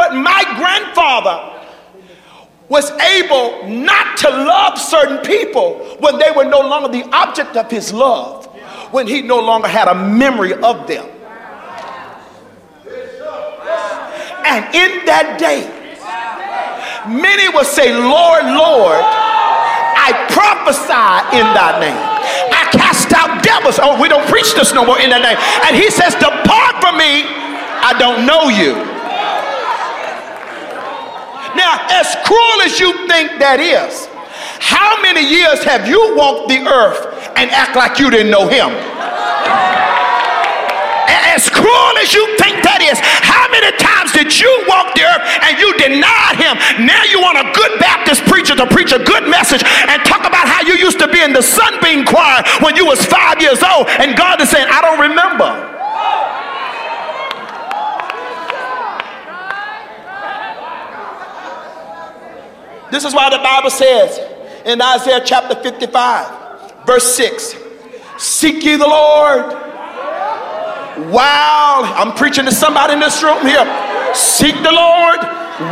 But 0.00 0.14
my 0.14 0.42
grandfather 0.56 1.60
was 2.70 2.90
able 2.90 3.68
not 3.68 4.16
to 4.16 4.30
love 4.30 4.78
certain 4.78 5.18
people 5.18 5.74
when 6.00 6.18
they 6.18 6.30
were 6.34 6.46
no 6.46 6.60
longer 6.60 6.88
the 6.88 7.04
object 7.14 7.54
of 7.54 7.70
his 7.70 7.92
love, 7.92 8.46
when 8.94 9.06
he 9.06 9.20
no 9.20 9.38
longer 9.38 9.68
had 9.68 9.88
a 9.88 9.94
memory 9.94 10.54
of 10.54 10.86
them. 10.86 11.06
And 14.46 14.64
in 14.74 15.04
that 15.04 15.36
day, 15.38 15.68
many 17.06 17.54
will 17.54 17.68
say, 17.68 17.92
Lord, 17.92 18.44
Lord, 18.56 19.04
I 19.04 20.16
prophesy 20.32 21.36
in 21.36 21.44
thy 21.52 21.78
name. 21.78 22.00
I 22.56 22.70
cast 22.72 23.12
out 23.12 23.44
devils. 23.44 23.78
Oh, 23.82 24.00
we 24.00 24.08
don't 24.08 24.26
preach 24.30 24.54
this 24.54 24.72
no 24.72 24.86
more 24.86 24.98
in 24.98 25.10
that 25.10 25.20
name. 25.20 25.36
And 25.68 25.76
he 25.76 25.90
says, 25.90 26.14
Depart 26.14 26.80
from 26.80 26.96
me, 26.96 27.28
I 27.84 27.92
don't 27.98 28.24
know 28.24 28.48
you. 28.48 28.99
Now, 31.56 31.82
as 31.90 32.16
cruel 32.24 32.58
as 32.62 32.78
you 32.78 32.92
think 33.06 33.38
that 33.40 33.58
is, 33.60 34.06
how 34.60 35.00
many 35.02 35.24
years 35.24 35.64
have 35.64 35.88
you 35.88 36.14
walked 36.14 36.48
the 36.48 36.62
earth 36.62 37.00
and 37.34 37.50
act 37.50 37.74
like 37.74 37.98
you 37.98 38.10
didn't 38.10 38.30
know 38.30 38.46
him? 38.46 38.70
As 41.30 41.48
cruel 41.48 41.94
as 42.02 42.12
you 42.12 42.22
think 42.42 42.58
that 42.66 42.82
is, 42.82 42.98
how 43.02 43.46
many 43.54 43.70
times 43.78 44.10
did 44.10 44.34
you 44.34 44.50
walk 44.66 44.94
the 44.98 45.06
earth 45.06 45.24
and 45.46 45.58
you 45.58 45.70
denied 45.78 46.36
him? 46.38 46.54
Now 46.82 47.02
you 47.06 47.22
want 47.22 47.38
a 47.38 47.46
good 47.54 47.78
Baptist 47.78 48.26
preacher 48.26 48.54
to 48.58 48.66
preach 48.66 48.90
a 48.90 48.98
good 48.98 49.30
message 49.30 49.62
and 49.62 50.02
talk 50.02 50.26
about 50.26 50.46
how 50.46 50.62
you 50.66 50.74
used 50.74 50.98
to 50.98 51.08
be 51.08 51.22
in 51.22 51.32
the 51.32 51.42
Sunbeam 51.42 52.04
choir 52.04 52.42
when 52.60 52.74
you 52.74 52.84
was 52.84 53.02
five 53.06 53.40
years 53.40 53.62
old 53.62 53.86
and 54.02 54.18
God 54.18 54.42
is 54.42 54.50
saying, 54.50 54.66
I 54.68 54.82
don't 54.82 54.98
remember. 54.98 55.79
This 62.90 63.04
is 63.04 63.14
why 63.14 63.30
the 63.30 63.38
Bible 63.38 63.70
says 63.70 64.18
in 64.66 64.80
Isaiah 64.80 65.22
chapter 65.24 65.54
55, 65.54 66.86
verse 66.86 67.14
6 67.14 67.56
Seek 68.18 68.64
ye 68.64 68.76
the 68.76 68.86
Lord 68.86 69.52
while 71.12 71.84
I'm 71.84 72.12
preaching 72.14 72.44
to 72.44 72.52
somebody 72.52 72.94
in 72.94 73.00
this 73.00 73.22
room 73.22 73.40
here. 73.46 73.64
Seek 74.14 74.54
the 74.56 74.72
Lord 74.72 75.20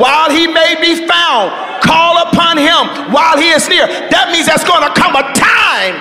while 0.01 0.31
he 0.31 0.47
may 0.47 0.77
be 0.81 1.07
found. 1.07 1.53
Call 1.83 2.19
upon 2.29 2.57
him 2.57 3.13
while 3.13 3.37
he 3.37 3.51
is 3.51 3.69
near. 3.69 3.87
That 3.87 4.31
means 4.33 4.47
there's 4.47 4.65
going 4.65 4.83
to 4.83 4.95
come 4.95 5.17
a 5.17 5.27
time 5.35 5.97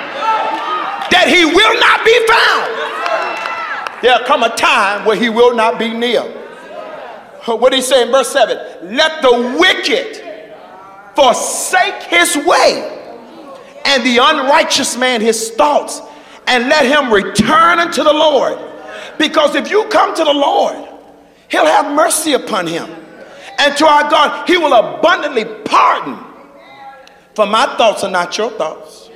that 1.11 1.27
he 1.27 1.45
will 1.45 1.75
not 1.79 2.05
be 2.05 2.15
found. 2.27 2.77
There'll 4.01 4.25
come 4.25 4.43
a 4.43 4.55
time 4.55 5.05
where 5.05 5.17
he 5.17 5.29
will 5.29 5.55
not 5.55 5.79
be 5.79 5.93
near. 5.93 6.21
What 7.45 7.71
did 7.71 7.77
he 7.77 7.81
say 7.81 8.03
in 8.03 8.11
verse 8.11 8.29
7? 8.31 8.95
Let 8.95 9.21
the 9.21 9.57
wicked 9.59 10.26
forsake 11.17 12.03
his 12.03 12.37
way 12.45 12.93
and 13.85 14.05
the 14.05 14.19
unrighteous 14.21 14.95
man 14.97 15.19
his 15.19 15.49
thoughts 15.49 15.99
and 16.45 16.69
let 16.69 16.85
him 16.85 17.11
return 17.11 17.79
unto 17.79 18.03
the 18.03 18.13
Lord. 18.13 18.59
Because 19.17 19.55
if 19.55 19.71
you 19.71 19.85
come 19.85 20.13
to 20.13 20.23
the 20.23 20.33
Lord, 20.33 20.87
he'll 21.49 21.65
have 21.65 21.91
mercy 21.95 22.33
upon 22.33 22.67
him. 22.67 22.87
And 23.57 23.75
to 23.77 23.87
our 23.87 24.07
God, 24.11 24.47
he 24.47 24.57
will 24.57 24.73
abundantly 24.73 25.45
pardon. 25.65 26.23
For 27.33 27.47
my 27.47 27.65
thoughts 27.77 28.03
are 28.03 28.11
not 28.11 28.37
your 28.37 28.51
thoughts. 28.51 29.09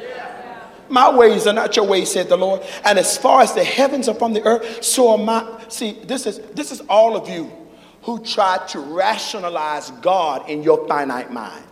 My 0.89 1.15
ways 1.15 1.46
are 1.46 1.53
not 1.53 1.75
your 1.75 1.86
ways, 1.86 2.12
said 2.12 2.29
the 2.29 2.38
Lord. 2.38 2.63
And 2.84 2.98
as 2.98 3.15
far 3.15 3.43
as 3.43 3.53
the 3.53 3.63
heavens 3.63 4.10
are 4.10 4.15
from 4.15 4.34
the 4.34 4.43
earth, 4.43 4.84
so 4.84 5.12
are 5.12 5.17
my. 5.20 5.63
See, 5.70 6.00
this 6.03 6.25
is 6.25 6.39
this 6.53 6.72
is 6.72 6.81
all 6.89 7.15
of 7.15 7.29
you 7.29 7.50
who 8.01 8.20
try 8.24 8.58
to 8.70 8.79
rationalize 8.79 9.91
God 10.01 10.50
in 10.50 10.63
your 10.63 10.88
finite 10.88 11.31
mind. 11.31 11.63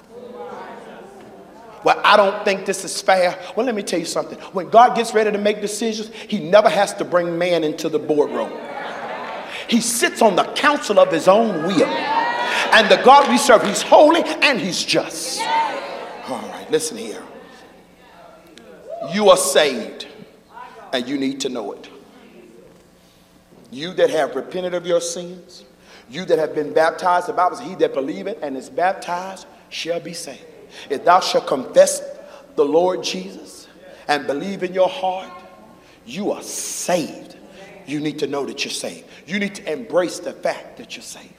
Well, 1.83 2.00
I 2.03 2.17
don't 2.17 2.43
think 2.43 2.65
this 2.65 2.83
is 2.83 3.01
fair. 3.01 3.38
Well, 3.55 3.65
let 3.65 3.75
me 3.75 3.83
tell 3.83 4.00
you 4.00 4.05
something. 4.05 4.38
When 4.53 4.69
God 4.69 4.95
gets 4.95 5.13
ready 5.13 5.31
to 5.31 5.38
make 5.38 5.62
decisions, 5.62 6.13
He 6.13 6.39
never 6.39 6.69
has 6.69 6.93
to 6.95 7.05
bring 7.05 7.38
man 7.38 7.63
into 7.63 7.89
the 7.89 8.00
boardroom. 8.00 8.51
He 9.67 9.81
sits 9.81 10.21
on 10.21 10.36
the 10.36 10.43
council 10.53 11.00
of 11.00 11.12
His 11.12 11.27
own 11.27 11.63
will. 11.67 11.88
And 11.88 12.89
the 12.89 13.01
God 13.03 13.29
we 13.29 13.38
serve, 13.38 13.63
He's 13.63 13.81
holy 13.81 14.21
and 14.41 14.59
He's 14.59 14.83
just. 14.83 15.39
All 15.41 16.41
right, 16.50 16.67
listen 16.69 16.98
here. 16.98 17.24
You 19.13 19.29
are 19.29 19.38
saved, 19.38 20.07
and 20.91 21.07
you 21.07 21.17
need 21.17 21.39
to 21.41 21.50
know 21.50 21.71
it. 21.71 21.89
You 23.71 23.93
that 23.93 24.09
have 24.09 24.36
repented 24.36 24.74
of 24.74 24.86
your 24.86 25.00
sins, 25.00 25.63
you 26.09 26.25
that 26.25 26.38
have 26.39 26.53
been 26.53 26.74
baptized, 26.74 27.27
the 27.27 27.33
Bible 27.33 27.55
says, 27.55 27.67
He 27.67 27.75
that 27.75 27.93
believeth 27.93 28.38
and 28.41 28.57
is 28.57 28.69
baptized 28.69 29.48
shall 29.69 30.00
be 30.00 30.13
saved. 30.13 30.43
If 30.90 31.06
thou 31.06 31.20
shalt 31.20 31.48
confess 31.48 32.02
the 32.56 32.66
Lord 32.66 33.04
Jesus 33.04 33.68
and 34.08 34.28
believe 34.28 34.64
in 34.64 34.74
your 34.74 34.90
heart, 34.90 35.32
you 36.06 36.32
are 36.32 36.42
saved. 36.42 37.36
You 37.86 38.00
need 38.00 38.20
to 38.20 38.28
know 38.28 38.46
that 38.46 38.64
you're 38.64 38.72
saved. 38.72 39.06
You 39.26 39.40
need 39.40 39.56
to 39.56 39.72
embrace 39.72 40.20
the 40.20 40.34
fact 40.34 40.78
that 40.78 40.96
you're 40.96 41.04
saved. 41.04 41.34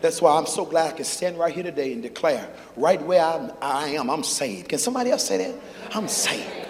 That's 0.00 0.20
why 0.20 0.36
I'm 0.36 0.46
so 0.46 0.64
glad 0.64 0.94
I 0.94 0.96
can 0.96 1.04
stand 1.04 1.38
right 1.38 1.54
here 1.54 1.62
today 1.62 1.92
and 1.92 2.02
declare, 2.02 2.48
right 2.76 3.00
where 3.02 3.24
I'm, 3.24 3.52
I 3.60 3.90
am, 3.90 4.10
I'm 4.10 4.24
saved. 4.24 4.68
Can 4.68 4.78
somebody 4.78 5.10
else 5.10 5.24
say 5.24 5.38
that? 5.38 5.60
I'm 5.94 6.08
saved. 6.08 6.68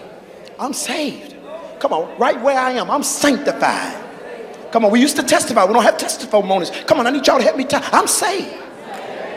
I'm 0.59 0.73
saved. 0.73 1.35
Come 1.79 1.93
on, 1.93 2.17
right 2.19 2.39
where 2.41 2.57
I 2.57 2.73
am, 2.73 2.91
I'm 2.91 3.03
sanctified. 3.03 4.01
Come 4.71 4.85
on, 4.85 4.91
we 4.91 5.01
used 5.01 5.15
to 5.17 5.23
testify. 5.23 5.65
We 5.65 5.73
don't 5.73 5.83
have 5.83 5.97
testimonies. 5.97 6.71
Come 6.87 6.99
on, 6.99 7.07
I 7.07 7.09
need 7.09 7.25
y'all 7.27 7.37
to 7.37 7.43
help 7.43 7.57
me. 7.57 7.65
i 7.71 7.89
I'm 7.91 8.07
saved. 8.07 8.62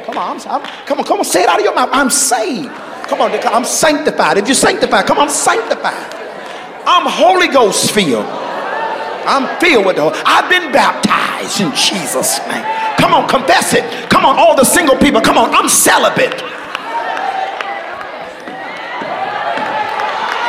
Come 0.07 0.19
on, 0.19 0.41
I'm, 0.49 0.63
come 0.87 0.99
on, 1.01 1.05
come 1.05 1.19
on, 1.19 1.25
say 1.25 1.43
it 1.43 1.49
out 1.49 1.59
of 1.59 1.65
your 1.65 1.75
mouth. 1.75 1.91
I'm 1.93 2.11
saved. 2.11 2.71
Come 3.09 3.21
on, 3.21 3.33
I'm 3.33 3.65
sanctified. 3.65 4.39
If 4.39 4.47
you're 4.47 4.55
sanctified, 4.55 5.05
come 5.05 5.19
on, 5.19 5.25
I'm 5.25 5.35
sanctified. 5.35 6.15
I'm 6.87 7.11
Holy 7.11 7.49
Ghost 7.49 7.91
filled. 7.91 8.25
I'm 8.25 9.59
filled 9.59 9.85
with 9.85 9.97
the 9.97 10.03
Holy. 10.03 10.17
I've 10.25 10.49
been 10.49 10.71
baptized 10.71 11.61
in 11.61 11.75
Jesus' 11.75 12.39
name. 12.47 12.63
Come 12.99 13.15
on, 13.15 13.29
confess 13.29 13.75
it. 13.75 13.83
Come 14.09 14.25
on, 14.25 14.39
all 14.39 14.55
the 14.55 14.65
single 14.65 14.97
people. 14.97 15.21
Come 15.21 15.39
on, 15.39 15.53
I'm 15.53 15.69
celibate. 15.69 16.41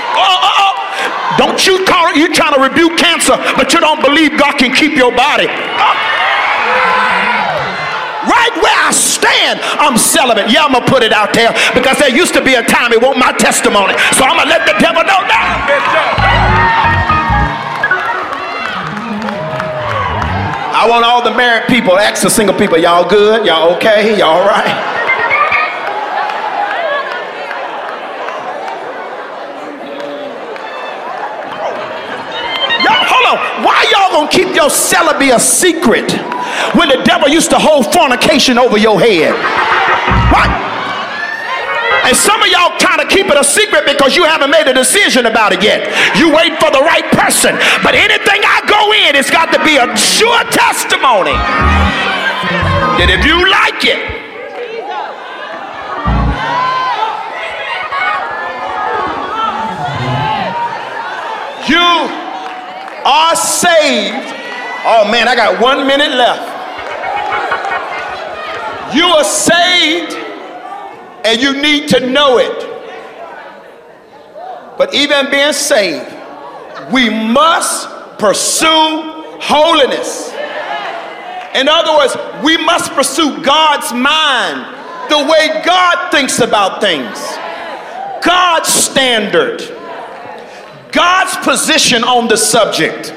Oh, 0.05 0.21
oh, 0.21 0.53
oh. 0.61 1.35
Don't 1.39 1.65
you 1.65 1.83
call 1.85 2.09
it, 2.09 2.17
you 2.17 2.31
trying 2.31 2.53
to 2.53 2.61
rebuke 2.61 2.95
cancer, 2.99 3.33
but 3.57 3.73
you 3.73 3.79
don't 3.79 4.01
believe 4.03 4.37
God 4.37 4.59
can 4.59 4.71
keep 4.71 4.95
your 4.95 5.15
body. 5.15 5.47
I'm 9.79 9.97
celibate. 9.97 10.49
Yeah, 10.49 10.65
I'm 10.65 10.71
going 10.71 10.85
to 10.85 10.91
put 10.91 11.03
it 11.03 11.13
out 11.13 11.33
there 11.33 11.51
because 11.73 11.97
there 11.99 12.09
used 12.09 12.33
to 12.33 12.43
be 12.43 12.55
a 12.55 12.63
time 12.63 12.91
it 12.93 13.01
wasn't 13.01 13.19
my 13.19 13.31
testimony. 13.33 13.93
So 14.15 14.23
I'm 14.23 14.35
going 14.35 14.47
to 14.47 14.53
let 14.53 14.65
the 14.65 14.75
devil 14.79 15.03
know 15.03 15.21
now. 15.27 16.57
I 20.77 20.87
want 20.87 21.05
all 21.05 21.23
the 21.23 21.35
married 21.35 21.67
people, 21.67 21.97
ex 21.97 22.21
the 22.21 22.29
single 22.29 22.55
people, 22.55 22.77
y'all 22.77 23.07
good? 23.07 23.45
Y'all 23.45 23.75
okay? 23.75 24.17
Y'all 24.17 24.37
all 24.37 24.45
right? 24.45 24.96
Y'all 34.27 34.43
keep 34.43 34.55
your 34.55 34.69
celibacy 34.69 35.31
a 35.31 35.39
secret 35.39 36.11
when 36.75 36.89
the 36.89 37.01
devil 37.05 37.29
used 37.29 37.49
to 37.49 37.59
hold 37.59 37.91
fornication 37.93 38.57
over 38.57 38.77
your 38.77 38.99
head? 38.99 39.31
Right? 40.31 40.51
And 42.03 42.15
some 42.15 42.41
of 42.41 42.47
y'all 42.47 42.77
kind 42.79 43.01
of 43.01 43.07
keep 43.07 43.27
it 43.27 43.37
a 43.37 43.43
secret 43.43 43.85
because 43.85 44.15
you 44.15 44.23
haven't 44.23 44.51
made 44.51 44.67
a 44.67 44.73
decision 44.73 45.27
about 45.27 45.53
it 45.53 45.63
yet. 45.63 45.87
You 46.17 46.33
wait 46.33 46.59
for 46.59 46.71
the 46.71 46.79
right 46.79 47.07
person. 47.11 47.55
But 47.83 47.95
anything 47.95 48.41
I 48.43 48.63
go 48.67 48.91
in, 49.07 49.15
it's 49.15 49.31
got 49.31 49.51
to 49.53 49.63
be 49.63 49.77
a 49.77 49.95
sure 49.95 50.43
testimony 50.51 51.35
that 52.99 53.07
if 53.07 53.23
you 53.23 53.39
like 53.47 53.83
it, 53.85 54.16
are 63.07 63.35
saved. 63.37 64.33
Oh 64.83 65.09
man, 65.09 65.29
I 65.29 65.35
got 65.35 65.61
one 65.61 65.87
minute 65.87 66.11
left. 66.11 66.55
You 68.93 69.05
are 69.05 69.23
saved 69.23 70.13
and 71.25 71.41
you 71.41 71.61
need 71.61 71.87
to 71.89 72.01
know 72.09 72.37
it. 72.37 72.67
But 74.77 74.93
even 74.93 75.31
being 75.31 75.53
saved, 75.53 76.13
we 76.91 77.09
must 77.09 77.89
pursue 78.19 79.01
holiness. 79.39 80.31
In 81.55 81.67
other 81.69 81.97
words, 81.97 82.15
we 82.43 82.57
must 82.57 82.91
pursue 82.91 83.41
God's 83.41 83.91
mind, 83.93 84.75
the 85.09 85.17
way 85.17 85.61
God 85.65 86.11
thinks 86.11 86.39
about 86.39 86.81
things, 86.81 87.17
God's 88.23 88.67
standard. 88.67 89.76
God's 90.91 91.35
position 91.37 92.03
on 92.03 92.27
the 92.27 92.37
subject. 92.37 93.13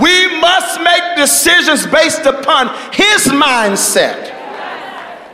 We 0.00 0.40
must 0.40 0.80
make 0.80 1.16
decisions 1.16 1.86
based 1.86 2.26
upon 2.26 2.68
His 2.92 3.26
mindset. 3.26 4.34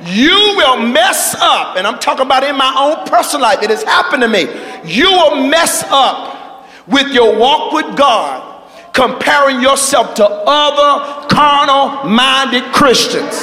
You 0.07 0.54
will 0.57 0.80
mess 0.80 1.35
up, 1.38 1.76
and 1.76 1.87
I'm 1.87 1.98
talking 1.98 2.26
about 2.26 2.44
in 2.44 2.57
my 2.57 2.74
own 2.78 3.07
personal 3.07 3.42
life, 3.42 3.62
it 3.62 3.70
has 3.70 3.83
happened 3.83 4.22
to 4.22 4.28
me. 4.28 4.48
You 4.85 5.11
will 5.11 5.48
mess 5.48 5.85
up 5.88 6.66
with 6.87 7.09
your 7.12 7.38
walk 7.38 7.72
with 7.72 7.96
God 7.96 8.52
comparing 8.92 9.61
yourself 9.61 10.14
to 10.14 10.26
other 10.26 11.26
carnal 11.28 12.09
minded 12.09 12.64
Christians. 12.72 13.35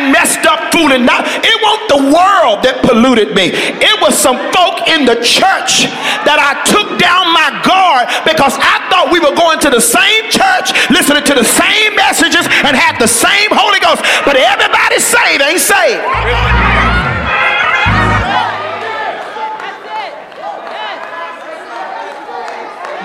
Didn't 0.00 0.12
messed 0.12 0.46
up 0.46 0.72
fooling. 0.72 1.04
Not, 1.04 1.24
it 1.26 1.56
wasn't 1.62 1.88
the 1.88 2.02
world 2.08 2.64
that 2.64 2.80
polluted 2.82 3.34
me. 3.36 3.52
It 3.52 3.96
was 4.00 4.16
some 4.16 4.36
folk 4.52 4.88
in 4.88 5.04
the 5.04 5.20
church 5.20 5.84
that 6.24 6.40
I 6.40 6.56
took 6.64 6.96
down 6.96 7.32
my 7.32 7.52
guard 7.60 8.08
because 8.24 8.56
I 8.56 8.80
thought 8.88 9.12
we 9.12 9.20
were 9.20 9.36
going 9.36 9.60
to 9.60 9.70
the 9.70 9.80
same 9.80 10.30
church, 10.32 10.72
listening 10.90 11.24
to 11.24 11.34
the 11.36 11.44
same 11.44 11.94
messages, 11.96 12.48
and 12.64 12.72
had 12.76 12.96
the 12.98 13.08
same 13.08 13.52
Holy 13.52 13.80
Ghost. 13.80 14.00
But 14.24 14.36
everybody 14.36 14.98
saved 14.98 15.42
ain't 15.44 15.60
saved. 15.60 16.04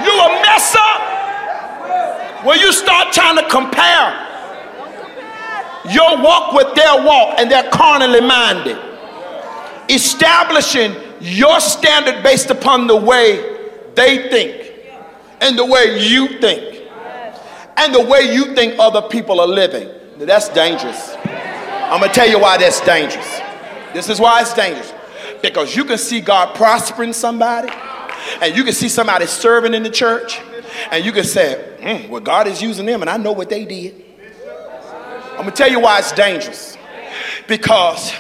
you 0.06 0.14
a 0.14 0.30
mess 0.46 0.76
up 0.78 2.46
when 2.46 2.60
you 2.60 2.72
start 2.72 3.12
trying 3.12 3.38
to 3.38 3.48
compare 3.50 4.35
your 5.92 6.22
walk 6.22 6.54
with 6.54 6.76
their 6.76 7.04
walk 7.04 7.40
and 7.40 7.50
they're 7.50 7.70
carnally 7.72 8.22
minded. 8.22 8.78
Establishing 9.90 10.96
your 11.22 11.60
standard 11.60 12.24
based 12.24 12.50
upon 12.50 12.88
the 12.88 12.96
way 12.96 13.58
they 13.96 14.30
think 14.30 14.74
and 15.42 15.58
the 15.58 15.66
way 15.66 16.00
you 16.00 16.40
think 16.40 16.88
and 17.78 17.94
the 17.94 18.02
way 18.02 18.34
you 18.34 18.56
think 18.56 18.76
other 18.80 19.02
people 19.02 19.40
are 19.40 19.48
living. 19.48 19.90
That's 20.18 20.50
dangerous. 20.50 21.16
I'm 21.26 22.00
going 22.00 22.12
to 22.12 22.16
tell 22.16 22.28
you 22.28 22.40
why 22.40 22.58
that's 22.58 22.82
dangerous. 22.82 23.40
This 23.94 24.10
is 24.10 24.20
why 24.20 24.42
it's 24.42 24.54
dangerous. 24.54 24.94
Because 25.42 25.76
you 25.76 25.86
can 25.86 25.98
see 25.98 26.22
God 26.22 26.56
prospering 26.56 27.14
somebody 27.14 27.70
and 28.42 28.56
you 28.56 28.64
can 28.64 28.74
see 28.74 28.90
somebody 28.90 29.26
serving 29.26 29.74
in 29.74 29.84
the 29.84 29.90
church 29.90 30.42
and 30.92 31.06
you 31.06 31.12
can 31.12 31.24
say, 31.24 31.78
mm, 31.80 32.10
well, 32.10 32.22
God 32.22 32.48
is 32.48 32.62
using 32.62 32.86
them 32.86 33.02
and 33.02 33.10
I 33.10 33.18
know 33.18 33.32
what 33.34 33.50
they 33.50 33.66
did. 33.66 34.05
I'm 35.36 35.42
gonna 35.42 35.52
tell 35.52 35.70
you 35.70 35.80
why 35.80 36.00
it's 36.00 36.12
dangerous. 36.14 36.78
Because, 37.48 38.14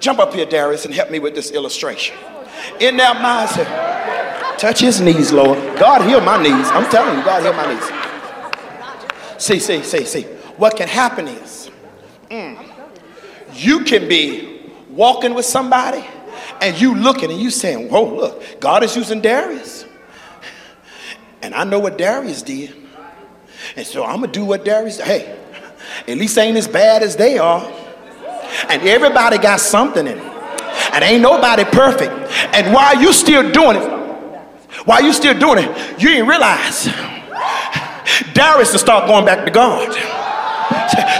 jump 0.00 0.18
up 0.18 0.32
here, 0.32 0.46
Darius, 0.46 0.84
and 0.84 0.94
help 0.94 1.10
me 1.10 1.18
with 1.18 1.34
this 1.34 1.50
illustration. 1.50 2.16
In 2.80 2.96
their 2.96 3.14
minds, 3.14 3.52
touch 4.58 4.80
his 4.80 5.00
knees, 5.00 5.32
Lord. 5.32 5.58
God 5.78 6.08
heal 6.08 6.20
my 6.20 6.42
knees. 6.42 6.66
I'm 6.70 6.90
telling 6.90 7.18
you, 7.18 7.24
God 7.24 7.42
heal 7.42 7.52
my 7.52 7.72
knees. 7.72 9.42
See, 9.42 9.58
see, 9.58 9.82
see, 9.82 10.04
see. 10.04 10.22
What 10.56 10.76
can 10.76 10.88
happen 10.88 11.28
is, 11.28 11.70
mm, 12.30 12.58
you 13.52 13.84
can 13.84 14.08
be 14.08 14.70
walking 14.88 15.34
with 15.34 15.44
somebody 15.44 16.04
and 16.60 16.80
you 16.80 16.94
looking 16.94 17.30
and 17.30 17.40
you 17.40 17.50
saying, 17.50 17.90
whoa, 17.90 18.14
look, 18.14 18.60
God 18.60 18.82
is 18.82 18.96
using 18.96 19.20
Darius. 19.20 19.84
And 21.42 21.54
I 21.54 21.64
know 21.64 21.78
what 21.78 21.98
Darius 21.98 22.42
did. 22.42 22.74
And 23.76 23.86
so 23.86 24.04
I'm 24.04 24.20
gonna 24.20 24.32
do 24.32 24.44
what 24.44 24.64
Darius, 24.64 24.98
hey, 24.98 25.38
at 26.06 26.18
least 26.18 26.36
ain't 26.38 26.56
as 26.56 26.68
bad 26.68 27.02
as 27.02 27.16
they 27.16 27.38
are. 27.38 27.62
And 28.68 28.82
everybody 28.82 29.38
got 29.38 29.60
something 29.60 30.06
in 30.06 30.18
it. 30.18 30.34
And 30.92 31.02
ain't 31.02 31.22
nobody 31.22 31.64
perfect. 31.64 32.12
And 32.54 32.72
while 32.72 33.00
you 33.00 33.12
still 33.12 33.50
doing 33.50 33.76
it, 33.76 33.94
while 34.84 35.02
you 35.02 35.12
still 35.12 35.38
doing 35.38 35.64
it, 35.64 36.00
you 36.00 36.08
didn't 36.08 36.28
realize 36.28 36.86
Darius 38.34 38.72
to 38.72 38.78
start 38.78 39.06
going 39.06 39.24
back 39.24 39.44
to 39.44 39.50
God. 39.50 39.92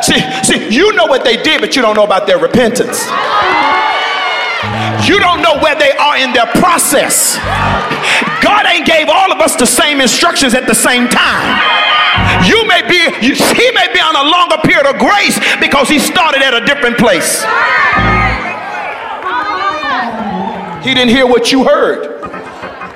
See, 0.04 0.20
see, 0.42 0.74
you 0.74 0.92
know 0.92 1.06
what 1.06 1.24
they 1.24 1.42
did, 1.42 1.60
but 1.60 1.76
you 1.76 1.82
don't 1.82 1.96
know 1.96 2.04
about 2.04 2.26
their 2.26 2.38
repentance. 2.38 3.04
You 5.08 5.18
don't 5.18 5.42
know 5.42 5.58
where 5.60 5.74
they 5.74 5.92
are 5.92 6.16
in 6.18 6.32
their 6.32 6.46
process. 6.46 7.36
God 8.42 8.66
ain't 8.66 8.86
gave 8.86 9.08
all 9.08 9.32
of 9.32 9.40
us 9.40 9.56
the 9.56 9.66
same 9.66 10.00
instructions 10.00 10.54
at 10.54 10.66
the 10.66 10.74
same 10.74 11.08
time. 11.08 11.93
You 12.42 12.66
may 12.66 12.82
be, 12.82 12.98
he 13.20 13.70
may 13.72 13.92
be 13.92 14.00
on 14.00 14.16
a 14.16 14.24
longer 14.28 14.56
period 14.64 14.86
of 14.86 14.98
grace 14.98 15.38
because 15.60 15.88
he 15.88 15.98
started 15.98 16.42
at 16.42 16.54
a 16.54 16.64
different 16.66 16.98
place. 16.98 17.44
He 20.84 20.92
didn't 20.92 21.10
hear 21.10 21.26
what 21.26 21.50
you 21.52 21.64
heard. 21.64 22.20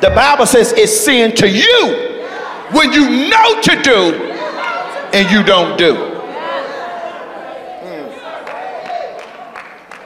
The 0.03 0.11
Bible 0.11 0.47
says 0.47 0.73
it's 0.77 1.01
sin 1.01 1.35
to 1.37 1.49
you 1.49 2.19
when 2.73 2.93
you 2.93 3.29
know 3.31 3.61
to 3.63 3.83
do 3.83 4.15
and 5.13 5.31
you 5.31 5.43
don't 5.43 5.79
do. 5.79 5.95
Hmm. 7.83 8.11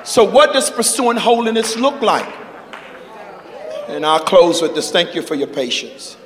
So, 0.05 0.25
what 0.25 0.53
does 0.53 0.71
pursuing 0.71 1.17
holiness 1.17 1.77
look 1.77 2.01
like? 2.01 2.33
And 3.89 4.07
I'll 4.07 4.25
close 4.25 4.63
with 4.63 4.75
this. 4.75 4.91
Thank 4.93 5.15
you 5.15 5.23
for 5.23 5.35
your 5.35 5.49
patience. 5.49 6.17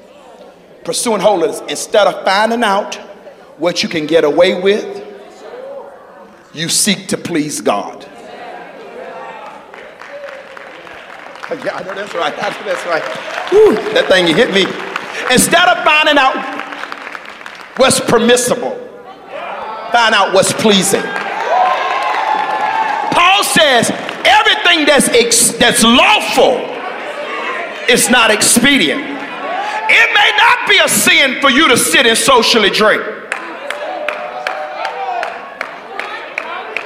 Pursuing 0.87 1.21
holiness, 1.21 1.61
instead 1.69 2.07
of 2.07 2.25
finding 2.25 2.63
out 2.63 2.95
what 3.59 3.83
you 3.83 3.89
can 3.89 4.07
get 4.07 4.25
away 4.25 4.61
with, 4.61 5.05
you 6.55 6.69
seek 6.69 7.09
to 7.09 7.19
please 7.19 7.61
God. 7.61 8.09
Yeah, 11.65 11.77
I 11.77 11.83
know 11.85 11.95
that's 11.95 12.13
right. 12.13 12.35
That's 12.35 12.87
right. 12.87 13.03
That 13.95 14.07
thing 14.09 14.35
hit 14.35 14.53
me. 14.53 14.63
Instead 15.33 15.69
of 15.69 15.85
finding 15.85 16.19
out 16.19 16.35
what's 17.77 18.01
permissible, 18.01 18.73
find 19.93 20.13
out 20.13 20.35
what's 20.35 20.53
pleasing 20.53 21.05
Paul 23.17 23.45
says 23.45 23.91
everything 24.25 24.85
that's, 24.87 25.09
ex- 25.09 25.53
that's 25.53 25.83
lawful 25.83 26.57
is 27.89 28.11
not 28.11 28.31
expedient. 28.31 29.16
It 29.89 30.15
may 30.15 30.31
not 30.37 30.69
be 30.69 30.79
a 30.79 30.89
sin 30.89 31.41
for 31.41 31.51
you 31.51 31.69
to 31.69 31.77
sit 31.77 32.07
and 32.07 32.17
socially 32.17 32.71
drink. 32.71 33.03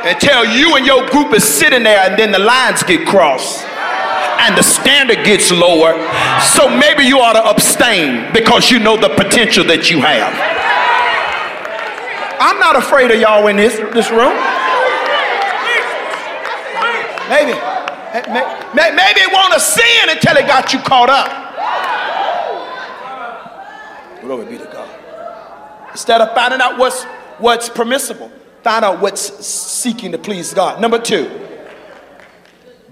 Until 0.03 0.47
you 0.47 0.77
and 0.77 0.87
your 0.87 1.07
group 1.09 1.35
is 1.35 1.45
sitting 1.45 1.83
there 1.83 2.01
and 2.01 2.19
then 2.19 2.33
the 2.33 2.39
lines 2.39 2.83
get 2.83 3.07
crossed 3.07 3.65
and 4.41 4.57
the 4.57 4.63
standard 4.63 5.25
gets 5.25 5.53
lower. 5.53 5.93
So 6.41 6.69
maybe 6.69 7.05
you 7.05 7.21
ought 7.21 7.35
to 7.35 7.45
abstain 7.45 8.33
because 8.33 8.71
you 8.71 8.79
know 8.79 8.97
the 8.97 9.11
potential 9.11 9.65
that 9.65 9.91
you 9.91 10.01
have. 10.01 10.33
I'm 12.41 12.59
not 12.59 12.77
afraid 12.77 13.11
of 13.11 13.21
y'all 13.21 13.47
in 13.49 13.57
this, 13.57 13.77
this 13.93 14.11
room. 14.11 14.33
Maybe. 17.29 17.53
Maybe 18.75 19.21
it 19.21 19.33
won't 19.33 19.55
a 19.55 19.61
sin 19.61 20.09
until 20.09 20.37
it 20.37 20.47
got 20.47 20.73
you 20.73 20.81
caught 20.81 21.11
up. 21.11 21.40
Glory 24.31 24.47
be 24.47 24.59
to 24.59 24.65
God. 24.67 25.91
Instead 25.91 26.21
of 26.21 26.33
finding 26.37 26.61
out 26.61 26.79
what's 26.79 27.03
what's 27.39 27.69
permissible, 27.69 28.31
find 28.63 28.85
out 28.85 29.01
what's 29.01 29.45
seeking 29.45 30.13
to 30.13 30.19
please 30.19 30.55
God. 30.55 30.81
Number 30.81 31.01
two, 31.01 31.49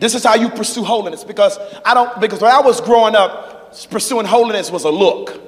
this 0.01 0.17
is 0.17 0.25
how 0.25 0.35
you 0.35 0.49
pursue 0.49 0.83
holiness. 0.83 1.23
Because 1.23 1.57
I 1.85 1.95
don't 1.95 2.21
because 2.21 2.43
when 2.43 2.51
I 2.51 2.61
was 2.61 2.81
growing 2.81 3.15
up, 3.15 3.73
pursuing 3.89 4.27
holiness 4.27 4.73
was 4.73 4.83
a 4.83 4.91
look. 4.91 5.41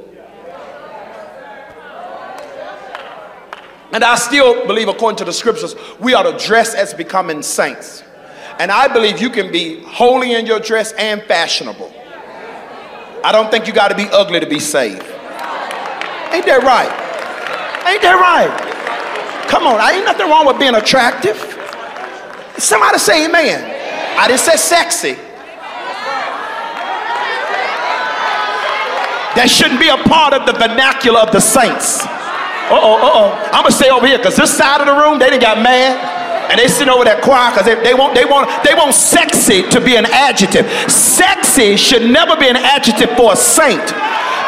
And 3.92 4.04
I 4.04 4.14
still 4.14 4.68
believe, 4.68 4.86
according 4.86 5.16
to 5.16 5.24
the 5.24 5.32
scriptures, 5.32 5.74
we 5.98 6.14
are 6.14 6.22
to 6.22 6.38
dress 6.46 6.72
as 6.72 6.94
becoming 6.94 7.42
saints. 7.42 8.04
And 8.60 8.70
I 8.70 8.86
believe 8.86 9.20
you 9.20 9.28
can 9.28 9.50
be 9.50 9.82
holy 9.82 10.34
in 10.34 10.46
your 10.46 10.60
dress 10.60 10.92
and 10.92 11.20
fashionable. 11.24 11.92
I 13.24 13.32
don't 13.32 13.50
think 13.50 13.66
you 13.66 13.72
got 13.72 13.88
to 13.88 13.96
be 13.96 14.08
ugly 14.12 14.38
to 14.38 14.46
be 14.46 14.60
saved. 14.60 15.09
Ain't 16.32 16.46
that 16.46 16.62
right? 16.62 16.90
Ain't 17.90 18.02
that 18.02 18.18
right? 18.18 18.50
Come 19.50 19.66
on, 19.66 19.80
I 19.80 19.98
ain't 19.98 20.06
nothing 20.06 20.28
wrong 20.30 20.46
with 20.46 20.58
being 20.58 20.74
attractive. 20.74 21.36
Somebody 22.58 22.98
say 22.98 23.26
amen. 23.26 23.66
I 24.18 24.28
didn't 24.28 24.40
say 24.40 24.56
sexy. 24.56 25.14
That 29.34 29.46
shouldn't 29.48 29.80
be 29.80 29.88
a 29.88 29.98
part 30.10 30.34
of 30.34 30.46
the 30.46 30.52
vernacular 30.52 31.20
of 31.20 31.32
the 31.32 31.40
saints. 31.40 32.02
Uh 32.70 32.78
oh, 32.78 32.98
uh 32.98 33.10
oh. 33.10 33.50
I'm 33.50 33.62
gonna 33.62 33.74
stay 33.74 33.90
over 33.90 34.06
here 34.06 34.18
because 34.18 34.36
this 34.36 34.54
side 34.54 34.80
of 34.80 34.86
the 34.86 34.94
room, 34.94 35.18
they 35.18 35.30
didn't 35.30 35.42
got 35.42 35.58
mad 35.62 35.98
and 36.50 36.58
they 36.58 36.66
sitting 36.66 36.90
over 36.90 37.06
that 37.06 37.22
choir 37.22 37.54
because 37.54 37.62
they, 37.62 37.78
they 37.78 37.94
want 37.94 38.10
they 38.10 38.26
want 38.26 38.50
they 38.66 38.74
want 38.74 38.90
sexy 38.90 39.62
to 39.70 39.78
be 39.78 39.94
an 39.94 40.06
adjective. 40.10 40.66
Sexy 40.90 41.78
should 41.78 42.10
never 42.10 42.34
be 42.34 42.50
an 42.50 42.58
adjective 42.58 43.14
for 43.14 43.34
a 43.34 43.38
saint. 43.38 43.86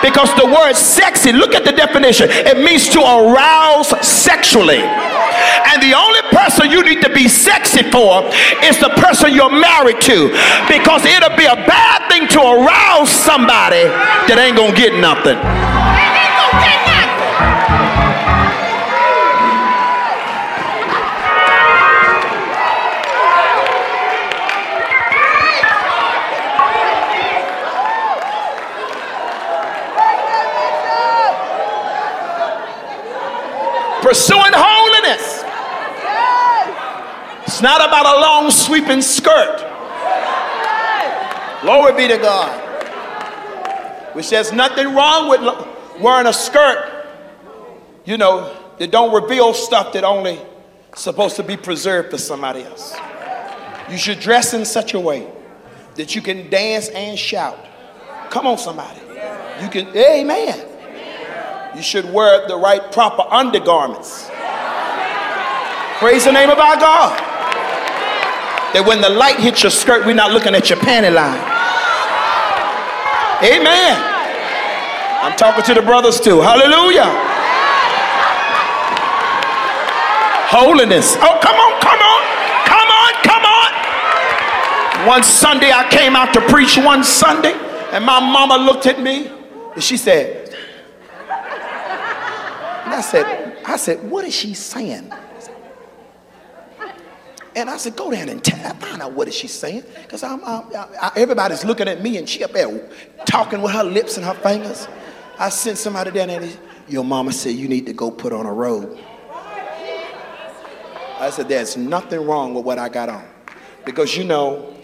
Because 0.03 0.35
the 0.35 0.47
word 0.47 0.75
sexy, 0.75 1.33
look 1.33 1.55
at 1.55 1.65
the 1.65 1.73
definition, 1.73 2.29
it 2.31 2.59
means 2.59 2.88
to 2.91 3.01
arouse 3.01 3.88
sexually. 4.07 4.83
And 4.83 5.83
the 5.83 5.95
only 5.95 6.23
person 6.31 6.71
you 6.71 6.83
need 6.83 7.03
to 7.03 7.11
be 7.11 7.29
sexy 7.29 7.83
for 7.91 8.27
is 8.65 8.79
the 8.79 8.91
person 9.01 9.33
you're 9.33 9.51
married 9.51 10.01
to. 10.03 10.29
Because 10.69 11.05
it'll 11.05 11.37
be 11.37 11.47
a 11.47 11.57
bad 11.57 12.09
thing 12.11 12.29
to 12.29 12.41
arouse 12.41 13.11
somebody 13.11 13.85
that 14.29 14.38
ain't 14.38 14.57
gonna 14.57 14.77
get 14.77 14.95
nothing. 15.01 15.82
It's 37.62 37.70
not 37.70 37.88
about 37.88 38.18
a 38.18 38.20
long 38.20 38.51
sweeping 38.51 39.01
skirt. 39.01 39.59
Glory 41.61 41.92
be 41.92 42.09
to 42.09 42.18
God. 42.18 42.59
Which 44.16 44.31
there's 44.31 44.51
nothing 44.51 44.92
wrong 44.92 45.31
with 45.31 45.40
wearing 46.01 46.27
a 46.27 46.33
skirt, 46.33 47.07
you 48.05 48.18
know, 48.18 48.53
that 48.81 48.90
don't 48.90 49.14
reveal 49.14 49.55
stuff 49.55 49.92
that 49.92 50.03
only 50.03 50.40
supposed 50.96 51.37
to 51.37 51.44
be 51.44 51.57
preserved 51.57 52.11
for 52.11 52.18
somebody 52.18 52.64
else. 52.64 52.96
You 53.88 53.96
should 53.96 54.18
dress 54.18 54.55
in 54.55 54.64
such 54.64 54.94
a 54.94 54.98
way 54.98 55.29
that 55.94 56.16
you 56.16 56.20
can 56.20 56.51
dance 56.51 56.88
and 56.88 57.16
shout. 57.16 57.64
Come 58.31 58.48
on, 58.48 58.59
somebody. 58.59 58.98
You 59.62 59.68
can, 59.68 59.87
amen. 59.96 60.66
You 61.77 61.83
should 61.83 62.12
wear 62.12 62.48
the 62.48 62.57
right 62.57 62.90
proper 62.90 63.22
undergarments. 63.33 64.29
Praise 66.01 66.25
the 66.25 66.33
name 66.33 66.51
of 66.51 66.59
our 66.59 66.77
God. 66.77 67.32
That 68.74 68.85
when 68.87 69.00
the 69.00 69.11
light 69.11 69.38
hits 69.38 69.62
your 69.62 69.70
skirt, 69.70 70.06
we're 70.06 70.14
not 70.14 70.32
looking 70.32 70.54
at 70.54 70.70
your 70.70 70.78
panty 70.78 71.12
line. 71.12 71.40
Amen. 73.44 73.98
I'm 75.22 75.37
talking 75.37 75.64
to 75.64 75.74
the 75.74 75.82
brothers 75.82 76.20
too. 76.20 76.40
Hallelujah. 76.40 77.06
Holiness. 80.48 81.16
Oh, 81.16 81.38
come 81.40 81.56
on, 81.56 81.80
come 81.80 82.00
on, 82.00 82.22
come 82.66 82.88
on, 82.88 83.12
come 83.24 83.44
on. 83.44 83.70
One 85.08 85.22
Sunday 85.22 85.72
I 85.72 85.88
came 85.90 86.14
out 86.14 86.32
to 86.35 86.40
preach 86.48 86.76
one 86.76 87.02
Sunday, 87.04 87.54
and 87.92 88.04
my 88.04 88.20
mama 88.20 88.56
looked 88.56 88.87
at 88.87 89.00
me 89.00 89.30
and 89.74 89.82
she 89.82 89.96
said, 89.96 90.48
and 92.85 92.94
I 92.94 93.00
said, 93.00 93.56
I 93.64 93.76
said, 93.76 94.02
what 94.11 94.24
is 94.24 94.35
she 94.35 94.54
saying? 94.54 95.12
And 97.55 97.69
I 97.69 97.77
said, 97.77 97.97
go 97.97 98.11
down 98.11 98.29
and 98.29 98.43
tell, 98.43 98.59
I 98.67 98.75
find 98.75 99.03
out 99.03 99.12
what 99.12 99.29
is 99.29 99.35
she 99.35 99.47
saying. 99.47 99.85
Because 100.03 100.23
I'm, 100.23 100.43
I'm 100.45 100.65
I, 100.73 101.12
everybody's 101.17 101.65
looking 101.65 101.87
at 101.88 102.03
me 102.03 102.17
and 102.17 102.29
she 102.29 102.43
up 102.45 102.53
there 102.53 102.88
talking 103.27 103.61
with 103.61 103.73
her 103.73 103.85
lips 103.85 104.17
and 104.17 104.25
her 104.25 104.35
fingers. 104.35 104.88
I 105.38 105.51
sent 105.51 105.79
somebody 105.79 106.11
down 106.11 106.29
there. 106.29 106.49
Your 106.88 107.05
mama 107.05 107.33
said 107.33 107.51
you 107.51 107.69
need 107.69 107.87
to 107.87 107.93
go 107.93 108.11
put 108.11 108.33
on 108.33 108.47
a 108.47 108.53
robe. 108.53 108.99
I 111.19 111.31
said, 111.31 111.49
there's 111.49 111.77
nothing 111.77 112.25
wrong 112.25 112.55
with 112.55 112.65
what 112.65 112.79
I 112.79 112.88
got 112.88 113.09
on. 113.09 113.25
Because 113.85 114.17
you 114.17 114.25
know, 114.25 114.75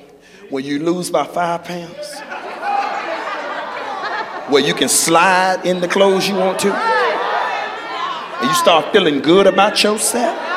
when 0.51 0.65
you 0.65 0.79
lose 0.79 1.11
by 1.11 1.25
five 1.27 1.65
pounds, 1.65 2.21
where 4.49 4.63
you 4.65 4.75
can 4.75 4.89
slide 4.89 5.67
in 5.67 5.81
the 5.81 5.89
clothes 5.89 6.29
you 6.29 6.35
want 6.35 6.59
to, 6.61 6.73
and 6.73 8.49
you 8.49 8.55
start 8.55 8.93
feeling 8.93 9.21
good 9.21 9.47
about 9.47 9.83
yourself. 9.83 10.48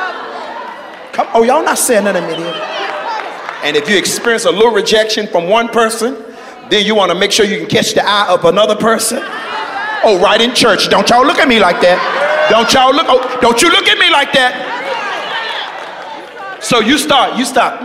Come, 1.13 1.27
oh, 1.33 1.43
y'all 1.43 1.63
not 1.63 1.77
saying 1.77 2.05
nothing 2.05 2.25
me. 2.25 2.33
And 3.63 3.75
if 3.75 3.89
you 3.89 3.97
experience 3.97 4.45
a 4.45 4.51
little 4.51 4.71
rejection 4.71 5.27
from 5.27 5.47
one 5.49 5.67
person, 5.67 6.15
then 6.69 6.85
you 6.85 6.95
want 6.95 7.11
to 7.11 7.17
make 7.17 7.31
sure 7.31 7.45
you 7.45 7.57
can 7.59 7.67
catch 7.67 7.93
the 7.93 8.01
eye 8.03 8.33
of 8.33 8.45
another 8.45 8.75
person. 8.75 9.19
Oh, 10.03 10.19
right 10.23 10.41
in 10.41 10.55
church. 10.55 10.89
Don't 10.89 11.07
y'all 11.09 11.25
look 11.25 11.37
at 11.37 11.47
me 11.47 11.59
like 11.59 11.81
that. 11.81 12.47
Don't 12.49 12.73
y'all 12.73 12.93
look, 12.93 13.05
oh, 13.07 13.37
don't 13.41 13.61
you 13.61 13.69
look 13.69 13.87
at 13.87 13.99
me 13.99 14.09
like 14.09 14.31
that. 14.33 14.69
So 16.61 16.79
you 16.79 16.97
start, 16.97 17.37
you 17.37 17.45
stop. 17.45 17.81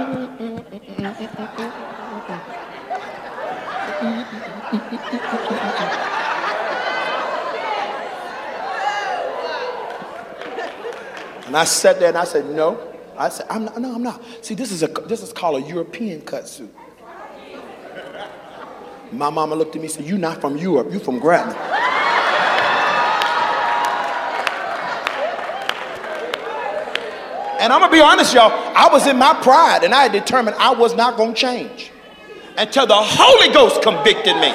And 11.46 11.56
I 11.56 11.64
sat 11.64 11.98
there 11.98 12.08
and 12.08 12.18
I 12.18 12.24
said, 12.24 12.46
no. 12.46 12.95
I 13.18 13.28
said, 13.28 13.46
I'm 13.48 13.64
not, 13.64 13.80
no, 13.80 13.94
I'm 13.94 14.02
not. 14.02 14.22
See, 14.42 14.54
this 14.54 14.70
is, 14.70 14.82
a, 14.82 14.88
this 14.88 15.22
is 15.22 15.32
called 15.32 15.62
a 15.62 15.66
European 15.66 16.20
cut 16.20 16.48
suit. 16.48 16.74
My 19.12 19.30
mama 19.30 19.54
looked 19.54 19.76
at 19.76 19.80
me 19.80 19.86
and 19.86 19.94
said, 19.94 20.04
you're 20.04 20.18
not 20.18 20.40
from 20.40 20.56
Europe, 20.56 20.88
you're 20.90 21.00
from 21.00 21.18
Grattan. 21.18 21.54
And 27.58 27.72
I'm 27.72 27.80
gonna 27.80 27.90
be 27.90 28.00
honest, 28.00 28.34
y'all, 28.34 28.52
I 28.52 28.88
was 28.92 29.06
in 29.06 29.16
my 29.16 29.34
pride 29.42 29.82
and 29.82 29.94
I 29.94 30.02
had 30.02 30.12
determined 30.12 30.56
I 30.58 30.72
was 30.72 30.94
not 30.94 31.16
gonna 31.16 31.34
change 31.34 31.90
until 32.58 32.86
the 32.86 32.94
Holy 32.94 33.52
Ghost 33.52 33.82
convicted 33.82 34.36
me. 34.36 34.52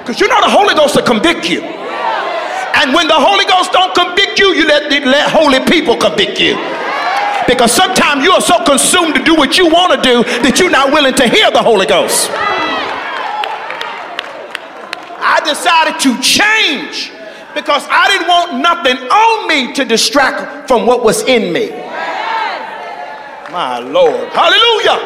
Because 0.00 0.20
you 0.20 0.28
know 0.28 0.40
the 0.40 0.50
Holy 0.50 0.74
Ghost 0.74 0.96
will 0.96 1.02
convict 1.02 1.48
you. 1.48 1.62
And 1.62 2.92
when 2.92 3.06
the 3.06 3.14
Holy 3.14 3.44
Ghost 3.46 3.72
don't 3.72 3.94
convict 3.94 4.38
you, 4.38 4.52
you 4.52 4.66
let, 4.66 4.90
let 5.06 5.30
holy 5.30 5.60
people 5.64 5.96
convict 5.96 6.40
you. 6.40 6.56
Because 7.46 7.72
sometimes 7.72 8.24
you 8.24 8.32
are 8.32 8.40
so 8.40 8.64
consumed 8.64 9.14
to 9.14 9.22
do 9.22 9.34
what 9.34 9.58
you 9.58 9.68
want 9.68 9.92
to 9.92 10.00
do 10.00 10.22
that 10.42 10.58
you're 10.58 10.70
not 10.70 10.92
willing 10.92 11.14
to 11.14 11.28
hear 11.28 11.50
the 11.50 11.62
Holy 11.62 11.86
Ghost. 11.86 12.30
I 15.20 15.40
decided 15.44 16.00
to 16.00 16.20
change 16.20 17.12
because 17.54 17.86
I 17.88 18.08
didn't 18.08 18.28
want 18.28 18.60
nothing 18.60 18.96
on 19.08 19.48
me 19.48 19.72
to 19.74 19.84
distract 19.84 20.68
from 20.68 20.86
what 20.86 21.04
was 21.04 21.22
in 21.22 21.52
me. 21.52 21.70
My 23.50 23.78
Lord. 23.78 24.28
Hallelujah. 24.30 24.98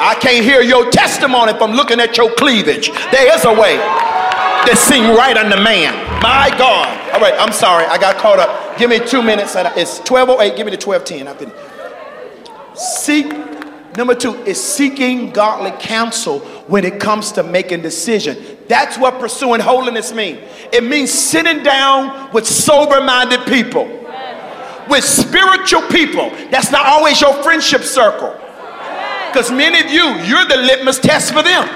I 0.00 0.16
can't 0.20 0.44
hear 0.44 0.62
your 0.62 0.90
testimony 0.90 1.52
from 1.58 1.72
looking 1.72 2.00
at 2.00 2.16
your 2.16 2.34
cleavage. 2.34 2.90
There 3.10 3.34
is 3.34 3.44
a 3.44 3.52
way 3.52 3.76
that 4.66 4.78
seem 4.78 5.16
right 5.16 5.36
unto 5.36 5.56
man. 5.62 5.94
My 6.22 6.50
God. 6.58 6.86
All 7.14 7.20
right, 7.20 7.34
I'm 7.38 7.52
sorry. 7.52 7.84
I 7.86 7.98
got 7.98 8.16
caught 8.18 8.38
up. 8.38 8.67
Give 8.78 8.90
me 8.90 9.00
two 9.00 9.22
minutes. 9.22 9.54
It's 9.56 9.98
1208. 9.98 10.56
Give 10.56 10.66
me 10.66 10.74
the 10.74 10.84
1210. 10.84 11.28
I've 11.28 11.38
been 11.38 11.52
seek. 12.76 13.32
Number 13.96 14.14
two 14.14 14.34
is 14.44 14.62
seeking 14.62 15.30
godly 15.30 15.72
counsel 15.80 16.40
when 16.68 16.84
it 16.84 17.00
comes 17.00 17.32
to 17.32 17.42
making 17.42 17.82
decision. 17.82 18.36
That's 18.68 18.96
what 18.96 19.18
pursuing 19.18 19.60
holiness 19.60 20.12
means. 20.12 20.38
It 20.72 20.84
means 20.84 21.10
sitting 21.10 21.64
down 21.64 22.30
with 22.32 22.46
sober-minded 22.46 23.46
people, 23.46 23.86
with 24.88 25.02
spiritual 25.02 25.82
people. 25.88 26.30
That's 26.50 26.70
not 26.70 26.86
always 26.86 27.20
your 27.20 27.42
friendship 27.42 27.82
circle. 27.82 28.36
Because 29.32 29.50
many 29.50 29.80
of 29.80 29.90
you, 29.90 30.04
you're 30.24 30.46
the 30.46 30.58
litmus 30.58 31.00
test 31.00 31.32
for 31.32 31.42
them. 31.42 31.68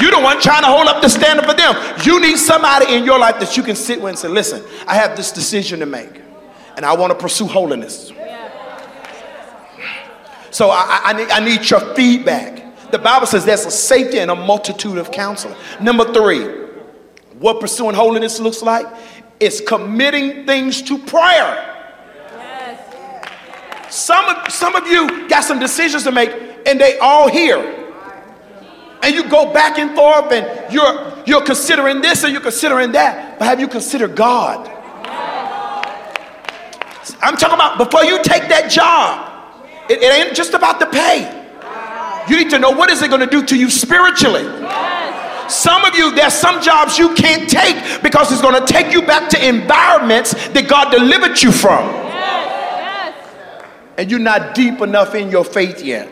You're 0.00 0.10
the 0.10 0.20
one 0.20 0.40
trying 0.40 0.62
to 0.62 0.68
hold 0.68 0.88
up 0.88 1.02
the 1.02 1.08
standard 1.08 1.46
for 1.46 1.54
them. 1.54 1.74
You 2.04 2.20
need 2.20 2.36
somebody 2.36 2.94
in 2.94 3.04
your 3.04 3.18
life 3.18 3.40
that 3.40 3.56
you 3.56 3.62
can 3.62 3.76
sit 3.76 4.00
with 4.00 4.10
and 4.10 4.18
say, 4.18 4.28
listen, 4.28 4.62
I 4.86 4.94
have 4.94 5.16
this 5.16 5.32
decision 5.32 5.80
to 5.80 5.86
make, 5.86 6.20
and 6.76 6.84
I 6.84 6.94
want 6.94 7.12
to 7.12 7.18
pursue 7.18 7.46
holiness. 7.46 8.12
So 10.50 10.70
I, 10.70 11.00
I, 11.04 11.12
need, 11.12 11.30
I 11.30 11.44
need 11.44 11.68
your 11.68 11.94
feedback. 11.94 12.90
The 12.90 12.98
Bible 12.98 13.26
says 13.26 13.44
there's 13.44 13.66
a 13.66 13.70
safety 13.70 14.20
and 14.20 14.30
a 14.30 14.34
multitude 14.34 14.96
of 14.96 15.10
counselors. 15.10 15.56
Number 15.80 16.10
three, 16.14 16.66
what 17.38 17.60
pursuing 17.60 17.94
holiness 17.94 18.40
looks 18.40 18.62
like 18.62 18.86
is 19.38 19.60
committing 19.60 20.46
things 20.46 20.80
to 20.82 20.98
prayer. 20.98 21.74
Some 23.90 24.24
of, 24.26 24.50
some 24.50 24.74
of 24.74 24.86
you 24.86 25.28
got 25.28 25.44
some 25.44 25.58
decisions 25.58 26.04
to 26.04 26.12
make, 26.12 26.30
and 26.66 26.80
they 26.80 26.98
all 26.98 27.28
here. 27.28 27.85
And 29.02 29.14
you 29.14 29.28
go 29.28 29.52
back 29.52 29.78
and 29.78 29.94
forth, 29.94 30.32
and 30.32 30.72
you're 30.72 31.22
you're 31.26 31.44
considering 31.44 32.00
this 32.00 32.24
and 32.24 32.32
you're 32.32 32.42
considering 32.42 32.92
that. 32.92 33.38
But 33.38 33.46
have 33.46 33.60
you 33.60 33.68
considered 33.68 34.16
God? 34.16 34.72
I'm 37.20 37.36
talking 37.36 37.54
about 37.54 37.78
before 37.78 38.04
you 38.04 38.22
take 38.22 38.48
that 38.48 38.70
job, 38.70 39.32
it, 39.88 40.02
it 40.02 40.12
ain't 40.12 40.36
just 40.36 40.54
about 40.54 40.80
the 40.80 40.86
pay. 40.86 41.44
You 42.28 42.36
need 42.36 42.50
to 42.50 42.58
know 42.58 42.70
what 42.70 42.90
is 42.90 43.02
it 43.02 43.08
going 43.08 43.20
to 43.20 43.26
do 43.26 43.44
to 43.44 43.56
you 43.56 43.70
spiritually. 43.70 44.44
Some 45.48 45.84
of 45.84 45.94
you, 45.94 46.12
there's 46.14 46.34
some 46.34 46.60
jobs 46.60 46.98
you 46.98 47.14
can't 47.14 47.48
take 47.48 48.02
because 48.02 48.32
it's 48.32 48.42
going 48.42 48.60
to 48.60 48.72
take 48.72 48.92
you 48.92 49.02
back 49.02 49.30
to 49.30 49.48
environments 49.48 50.32
that 50.48 50.68
God 50.68 50.90
delivered 50.90 51.40
you 51.40 51.52
from. 51.52 51.84
And 53.96 54.10
you're 54.10 54.20
not 54.20 54.54
deep 54.54 54.80
enough 54.80 55.14
in 55.14 55.30
your 55.30 55.44
faith 55.44 55.82
yet. 55.82 56.10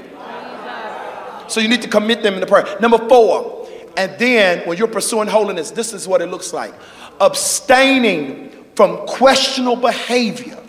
So 1.49 1.61
you 1.61 1.69
need 1.69 1.83
to 1.83 1.89
commit 1.89 2.23
them 2.23 2.35
in 2.35 2.41
the 2.41 2.47
prayer. 2.47 2.77
Number 2.81 2.99
four, 3.09 3.69
and 3.97 4.19
then 4.19 4.67
when 4.67 4.77
you're 4.77 4.89
pursuing 4.89 5.29
holiness, 5.29 5.71
this 5.71 5.93
is 5.93 6.09
what 6.09 6.21
it 6.21 6.27
looks 6.27 6.53
like 6.53 6.75
abstaining 7.21 8.51
from 8.75 9.07
questionable 9.07 9.77
behavior 9.77 10.61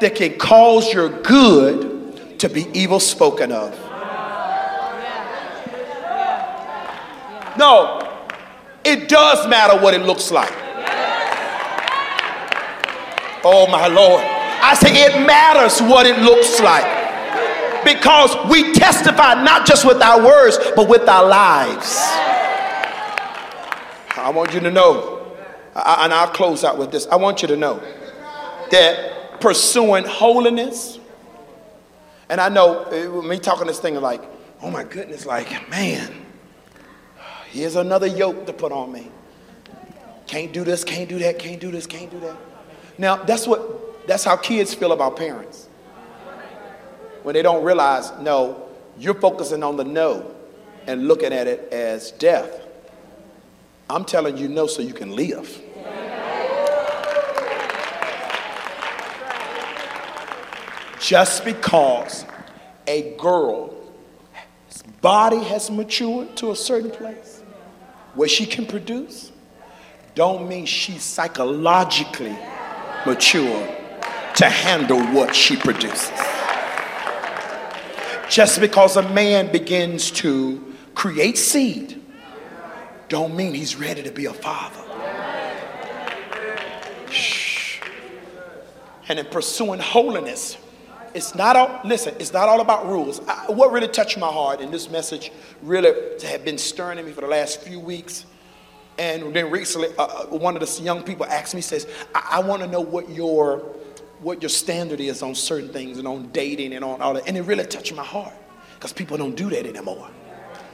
that 0.00 0.14
can 0.14 0.38
cause 0.38 0.92
your 0.92 1.08
good 1.22 2.38
to 2.38 2.48
be 2.48 2.66
evil 2.72 3.00
spoken 3.00 3.50
of. 3.50 3.72
No, 7.56 8.00
it 8.84 9.08
does 9.08 9.46
matter 9.48 9.80
what 9.80 9.94
it 9.94 10.02
looks 10.02 10.30
like. 10.30 10.52
Oh, 13.46 13.66
my 13.70 13.86
Lord. 13.88 14.22
I 14.22 14.74
say 14.74 15.04
it 15.04 15.26
matters 15.26 15.80
what 15.80 16.06
it 16.06 16.18
looks 16.20 16.60
like 16.60 16.93
because 17.84 18.34
we 18.50 18.72
testify 18.72 19.42
not 19.42 19.66
just 19.66 19.84
with 19.86 20.00
our 20.02 20.24
words, 20.24 20.58
but 20.74 20.88
with 20.88 21.08
our 21.08 21.26
lives. 21.26 21.98
I 24.16 24.30
want 24.34 24.54
you 24.54 24.60
to 24.60 24.70
know, 24.70 25.34
and 25.74 26.12
I'll 26.12 26.28
close 26.28 26.64
out 26.64 26.78
with 26.78 26.90
this. 26.90 27.06
I 27.08 27.16
want 27.16 27.42
you 27.42 27.48
to 27.48 27.56
know 27.56 27.82
that 28.70 29.40
pursuing 29.40 30.04
holiness, 30.04 30.98
and 32.28 32.40
I 32.40 32.48
know 32.48 32.84
uh, 32.84 33.22
me 33.22 33.38
talking 33.38 33.66
this 33.66 33.80
thing 33.80 33.94
like, 33.96 34.22
oh 34.62 34.70
my 34.70 34.84
goodness, 34.84 35.26
like, 35.26 35.68
man, 35.68 36.10
here's 37.50 37.76
another 37.76 38.06
yoke 38.06 38.46
to 38.46 38.52
put 38.52 38.72
on 38.72 38.92
me. 38.92 39.10
Can't 40.26 40.52
do 40.52 40.64
this, 40.64 40.84
can't 40.84 41.08
do 41.08 41.18
that, 41.18 41.38
can't 41.38 41.60
do 41.60 41.70
this, 41.70 41.86
can't 41.86 42.10
do 42.10 42.18
that. 42.20 42.36
Now, 42.96 43.16
that's 43.16 43.46
what 43.46 44.06
that's 44.06 44.24
how 44.24 44.36
kids 44.36 44.74
feel 44.74 44.92
about 44.92 45.16
parents 45.16 45.63
when 47.24 47.32
they 47.32 47.42
don't 47.42 47.64
realize, 47.64 48.12
no, 48.20 48.68
you're 48.98 49.14
focusing 49.14 49.62
on 49.62 49.76
the 49.76 49.84
no 49.84 50.32
and 50.86 51.08
looking 51.08 51.32
at 51.32 51.46
it 51.46 51.72
as 51.72 52.12
death. 52.12 52.60
I'm 53.88 54.04
telling 54.04 54.36
you 54.36 54.46
no 54.46 54.66
so 54.66 54.82
you 54.82 54.92
can 54.92 55.10
live. 55.16 55.60
Just 61.00 61.44
because 61.44 62.24
a 62.86 63.14
girl's 63.18 63.74
body 65.00 65.38
has 65.44 65.70
matured 65.70 66.36
to 66.36 66.50
a 66.50 66.56
certain 66.56 66.90
place 66.90 67.42
where 68.14 68.28
she 68.28 68.46
can 68.46 68.66
produce, 68.66 69.32
don't 70.14 70.46
mean 70.48 70.66
she's 70.66 71.02
psychologically 71.02 72.36
mature 73.06 73.66
to 74.36 74.48
handle 74.48 75.00
what 75.14 75.34
she 75.34 75.56
produces. 75.56 76.10
Just 78.34 78.58
because 78.58 78.96
a 78.96 79.08
man 79.10 79.52
begins 79.52 80.10
to 80.10 80.74
create 80.96 81.38
seed, 81.38 82.02
don't 83.08 83.36
mean 83.36 83.54
he's 83.54 83.76
ready 83.76 84.02
to 84.02 84.10
be 84.10 84.24
a 84.24 84.32
father. 84.32 84.82
Shh. 87.08 87.78
And 89.06 89.20
in 89.20 89.26
pursuing 89.26 89.78
holiness, 89.78 90.56
it's 91.14 91.36
not 91.36 91.54
all, 91.54 91.80
listen, 91.84 92.16
it's 92.18 92.32
not 92.32 92.48
all 92.48 92.60
about 92.60 92.88
rules. 92.88 93.20
I, 93.28 93.52
what 93.52 93.70
really 93.70 93.86
touched 93.86 94.18
my 94.18 94.26
heart, 94.26 94.60
and 94.60 94.74
this 94.74 94.90
message 94.90 95.30
really 95.62 95.92
had 96.24 96.44
been 96.44 96.58
stirring 96.58 96.98
in 96.98 97.06
me 97.06 97.12
for 97.12 97.20
the 97.20 97.28
last 97.28 97.60
few 97.60 97.78
weeks. 97.78 98.26
And 98.98 99.32
then 99.32 99.48
recently, 99.48 99.90
uh, 99.96 100.06
uh 100.06 100.24
one 100.26 100.56
of 100.56 100.60
the 100.60 100.82
young 100.82 101.04
people 101.04 101.24
asked 101.26 101.54
me, 101.54 101.60
says, 101.60 101.86
I, 102.12 102.30
I 102.32 102.38
want 102.40 102.62
to 102.62 102.68
know 102.68 102.80
what 102.80 103.08
your 103.10 103.76
what 104.20 104.42
your 104.42 104.48
standard 104.48 105.00
is 105.00 105.22
on 105.22 105.34
certain 105.34 105.68
things 105.70 105.98
and 105.98 106.08
on 106.08 106.28
dating 106.28 106.72
and 106.72 106.84
on 106.84 107.00
all 107.02 107.14
that. 107.14 107.26
And 107.26 107.36
it 107.36 107.42
really 107.42 107.64
touched 107.66 107.94
my 107.94 108.04
heart 108.04 108.32
because 108.74 108.92
people 108.92 109.16
don't 109.16 109.34
do 109.34 109.50
that 109.50 109.66
anymore. 109.66 110.08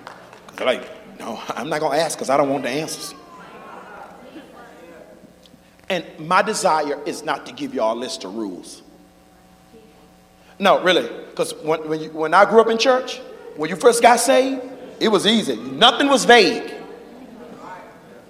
Because 0.05 0.57
They're 0.57 0.67
like, 0.67 1.19
no, 1.19 1.41
I'm 1.49 1.69
not 1.69 1.81
going 1.81 1.99
to 1.99 2.05
ask 2.05 2.17
because 2.17 2.31
I 2.31 2.37
don't 2.37 2.49
want 2.49 2.63
the 2.63 2.71
answers. 2.71 3.15
And 5.89 6.05
my 6.21 6.41
desire 6.43 7.03
is 7.05 7.25
not 7.25 7.47
to 7.47 7.53
give 7.53 7.75
y'all 7.75 7.97
a 7.97 7.99
list 7.99 8.25
of 8.25 8.35
rules. 8.35 8.83
No, 10.59 10.83
really. 10.83 11.09
Because 11.31 11.53
when, 11.65 11.89
when, 11.89 12.15
when 12.15 12.35
I 12.35 12.45
grew 12.45 12.61
up 12.61 12.69
in 12.69 12.79
church, 12.79 13.19
when 13.57 13.69
you 13.69 13.77
first 13.77 14.01
got 14.01 14.21
saved, 14.21 14.63
it 15.01 15.09
was 15.09 15.27
easy. 15.27 15.57
Nothing 15.57 16.09
was 16.09 16.25
vague. 16.25 16.75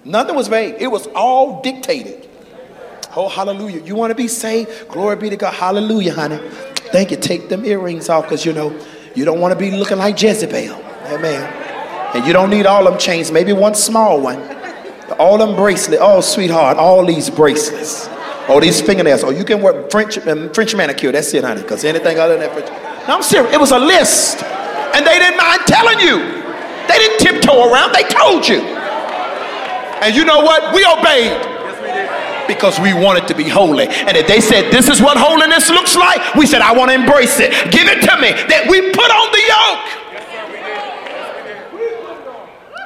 Nothing 0.03 0.35
was 0.35 0.47
vague. 0.47 0.77
It 0.79 0.87
was 0.87 1.07
all 1.07 1.61
dictated. 1.61 2.30
Oh, 3.13 3.27
hallelujah. 3.27 3.81
You 3.81 3.95
want 3.95 4.11
to 4.11 4.15
be 4.15 4.27
saved? 4.29 4.87
Glory 4.87 5.17
be 5.17 5.29
to 5.29 5.35
God. 5.35 5.53
Hallelujah, 5.53 6.13
honey. 6.13 6.37
Thank 6.91 7.11
you. 7.11 7.17
Take 7.17 7.49
them 7.49 7.65
earrings 7.65 8.07
off 8.07 8.23
because 8.23 8.45
you 8.45 8.53
know 8.53 8.77
you 9.15 9.25
don't 9.25 9.41
want 9.41 9.53
to 9.53 9.59
be 9.59 9.71
looking 9.71 9.97
like 9.97 10.21
Jezebel. 10.21 10.75
Amen. 11.07 11.43
And 12.15 12.25
you 12.25 12.31
don't 12.31 12.49
need 12.49 12.65
all 12.65 12.83
them 12.85 12.97
chains, 12.97 13.31
maybe 13.31 13.51
one 13.51 13.75
small 13.75 14.21
one. 14.21 14.41
All 15.19 15.37
them 15.37 15.55
bracelets. 15.55 16.01
Oh, 16.01 16.21
sweetheart, 16.21 16.77
all 16.77 17.05
these 17.05 17.29
bracelets. 17.29 18.07
All 18.47 18.61
these 18.61 18.81
fingernails. 18.81 19.23
Oh, 19.23 19.29
you 19.29 19.43
can 19.43 19.61
wear 19.61 19.89
French, 19.89 20.17
um, 20.27 20.51
French 20.53 20.73
manicure. 20.73 21.11
That's 21.11 21.33
it, 21.33 21.43
honey. 21.43 21.61
Because 21.61 21.83
anything 21.83 22.17
other 22.17 22.37
than 22.37 22.47
that 22.47 22.53
French. 22.53 23.07
No, 23.07 23.15
I'm 23.15 23.23
serious. 23.23 23.53
It 23.53 23.59
was 23.59 23.71
a 23.71 23.79
list. 23.79 24.41
And 24.95 25.05
they 25.05 25.19
didn't 25.19 25.37
mind 25.37 25.61
telling 25.67 25.99
you. 25.99 26.17
They 26.87 26.97
didn't 26.97 27.19
tiptoe 27.19 27.71
around. 27.71 27.93
They 27.93 28.03
told 28.03 28.47
you. 28.47 28.61
And 30.01 30.15
you 30.15 30.23
know 30.23 30.39
what? 30.39 30.73
We 30.73 30.85
obeyed 30.85 31.50
because 32.53 32.79
we 32.79 32.93
wanted 32.93 33.27
to 33.27 33.35
be 33.35 33.47
holy. 33.47 33.87
And 33.87 34.17
if 34.17 34.27
they 34.27 34.41
said, 34.41 34.71
This 34.71 34.89
is 34.89 35.01
what 35.01 35.17
holiness 35.17 35.69
looks 35.69 35.95
like, 35.95 36.35
we 36.35 36.45
said, 36.45 36.61
I 36.61 36.73
want 36.73 36.89
to 36.91 36.95
embrace 36.95 37.39
it. 37.39 37.51
Give 37.71 37.87
it 37.87 38.01
to 38.01 38.15
me. 38.21 38.31
That 38.51 38.67
we 38.69 38.91
put 38.91 39.09
on 39.11 39.31
the 39.31 39.41
yoke. 39.51 40.01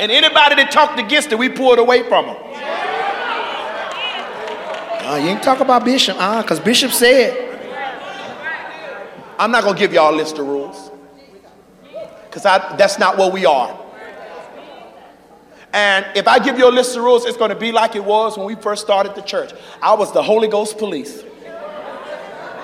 And 0.01 0.11
anybody 0.11 0.55
that 0.55 0.71
talked 0.71 0.99
against 0.99 1.31
it, 1.31 1.39
we 1.39 1.49
pulled 1.49 1.79
away 1.79 2.03
from 2.07 2.25
them. 2.27 2.35
Uh, 5.05 5.15
you 5.17 5.29
ain't 5.29 5.43
talk 5.43 5.59
about 5.59 5.85
Bishop, 5.85 6.17
uh, 6.19 6.41
because 6.41 6.59
Bishop 6.59 6.91
said. 6.91 7.43
I'm 9.37 9.51
not 9.51 9.63
going 9.63 9.75
to 9.75 9.79
give 9.79 9.93
y'all 9.93 10.13
a 10.13 10.15
list 10.15 10.37
of 10.37 10.47
rules. 10.47 10.91
Because 12.29 12.43
that's 12.43 12.97
not 12.99 13.17
what 13.17 13.33
we 13.33 13.45
are. 13.45 13.84
And 15.75 16.05
if 16.15 16.25
I 16.25 16.39
give 16.39 16.57
you 16.57 16.69
a 16.69 16.71
list 16.71 16.95
of 16.95 17.03
rules, 17.03 17.25
it's 17.25 17.35
going 17.35 17.49
to 17.49 17.55
be 17.55 17.73
like 17.73 17.97
it 17.97 18.05
was 18.05 18.37
when 18.37 18.47
we 18.47 18.55
first 18.55 18.81
started 18.81 19.13
the 19.13 19.21
church. 19.21 19.51
I 19.81 19.93
was 19.93 20.13
the 20.13 20.23
Holy 20.23 20.47
Ghost 20.47 20.77
police. 20.77 21.21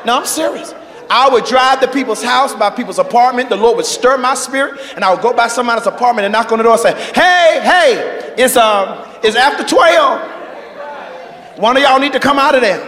No, 0.06 0.20
I'm 0.20 0.26
serious. 0.26 0.74
I 1.10 1.28
would 1.28 1.44
drive 1.44 1.82
to 1.82 1.90
people's 1.90 2.24
house, 2.24 2.56
by 2.56 2.70
people's 2.70 3.00
apartment. 3.00 3.50
The 3.50 3.58
Lord 3.58 3.76
would 3.76 3.86
stir 3.86 4.18
my 4.18 4.34
spirit, 4.34 4.80
and 4.96 5.04
I 5.04 5.14
would 5.14 5.22
go 5.22 5.34
by 5.34 5.50
somebody's 5.50 5.88
apartment 5.88 6.24
and 6.24 6.32
knock 6.32 6.54
on 6.54 6.60
the 6.60 6.64
door 6.64 6.72
and 6.72 6.82
say, 6.82 6.94
"Hey, 7.14 7.60
hey, 7.62 8.34
it's 8.38 8.56
um, 8.56 9.06
it's 9.22 9.36
after 9.36 9.66
12. 9.66 11.60
One 11.60 11.76
of 11.76 11.84
y'all 11.84 12.00
need 12.00 12.14
to 12.14 12.20
come 12.20 12.40
out 12.40 12.56
of 12.56 12.62
there." 12.62 12.80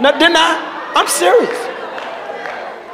No, 0.00 0.10
didn't 0.10 0.36
I? 0.36 0.92
I'm 0.96 1.06
serious. 1.06 1.56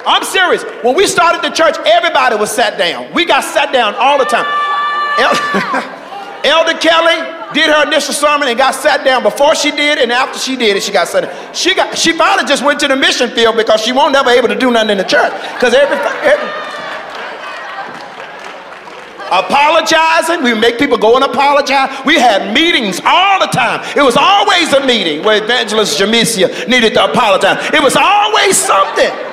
I'm 0.06 0.22
serious. 0.22 0.64
When 0.84 0.94
we 0.94 1.06
started 1.06 1.40
the 1.40 1.48
church, 1.48 1.76
everybody 1.86 2.36
was 2.36 2.50
sat 2.50 2.76
down. 2.76 3.10
We 3.14 3.24
got 3.24 3.42
sat 3.42 3.72
down 3.72 3.94
all 3.94 4.18
the 4.18 4.26
time. 4.26 4.67
Elder 6.44 6.78
Kelly 6.78 7.18
did 7.52 7.66
her 7.70 7.86
initial 7.86 8.14
sermon 8.14 8.48
and 8.48 8.56
got 8.56 8.74
sat 8.74 9.04
down 9.04 9.22
before 9.22 9.54
she 9.54 9.70
did 9.70 9.98
and 9.98 10.12
after 10.12 10.38
she 10.38 10.56
did 10.56 10.76
it 10.76 10.82
she 10.82 10.92
got 10.92 11.08
sat 11.08 11.24
down. 11.24 11.54
She 11.54 11.74
got 11.74 11.96
she 11.98 12.12
finally 12.12 12.46
just 12.46 12.64
went 12.64 12.78
to 12.80 12.88
the 12.88 12.96
mission 12.96 13.30
field 13.30 13.56
because 13.56 13.82
she 13.82 13.92
won't 13.92 14.12
never 14.12 14.30
able 14.30 14.48
to 14.48 14.54
do 14.54 14.70
nothing 14.70 14.90
in 14.90 14.98
the 14.98 15.04
church 15.04 15.32
because 15.54 15.74
every, 15.74 15.96
every 15.96 16.68
apologizing. 19.30 20.42
We 20.42 20.54
make 20.54 20.78
people 20.78 20.96
go 20.96 21.16
and 21.16 21.24
apologize. 21.24 21.90
We 22.04 22.14
had 22.14 22.54
meetings 22.54 23.00
all 23.04 23.40
the 23.40 23.46
time. 23.46 23.84
It 23.96 24.02
was 24.02 24.16
always 24.16 24.72
a 24.72 24.84
meeting 24.84 25.22
where 25.24 25.42
Evangelist 25.42 26.00
Jamesia 26.00 26.68
needed 26.68 26.94
to 26.94 27.04
apologize. 27.04 27.58
It 27.72 27.82
was 27.82 27.96
always 27.96 28.56
something. 28.56 29.27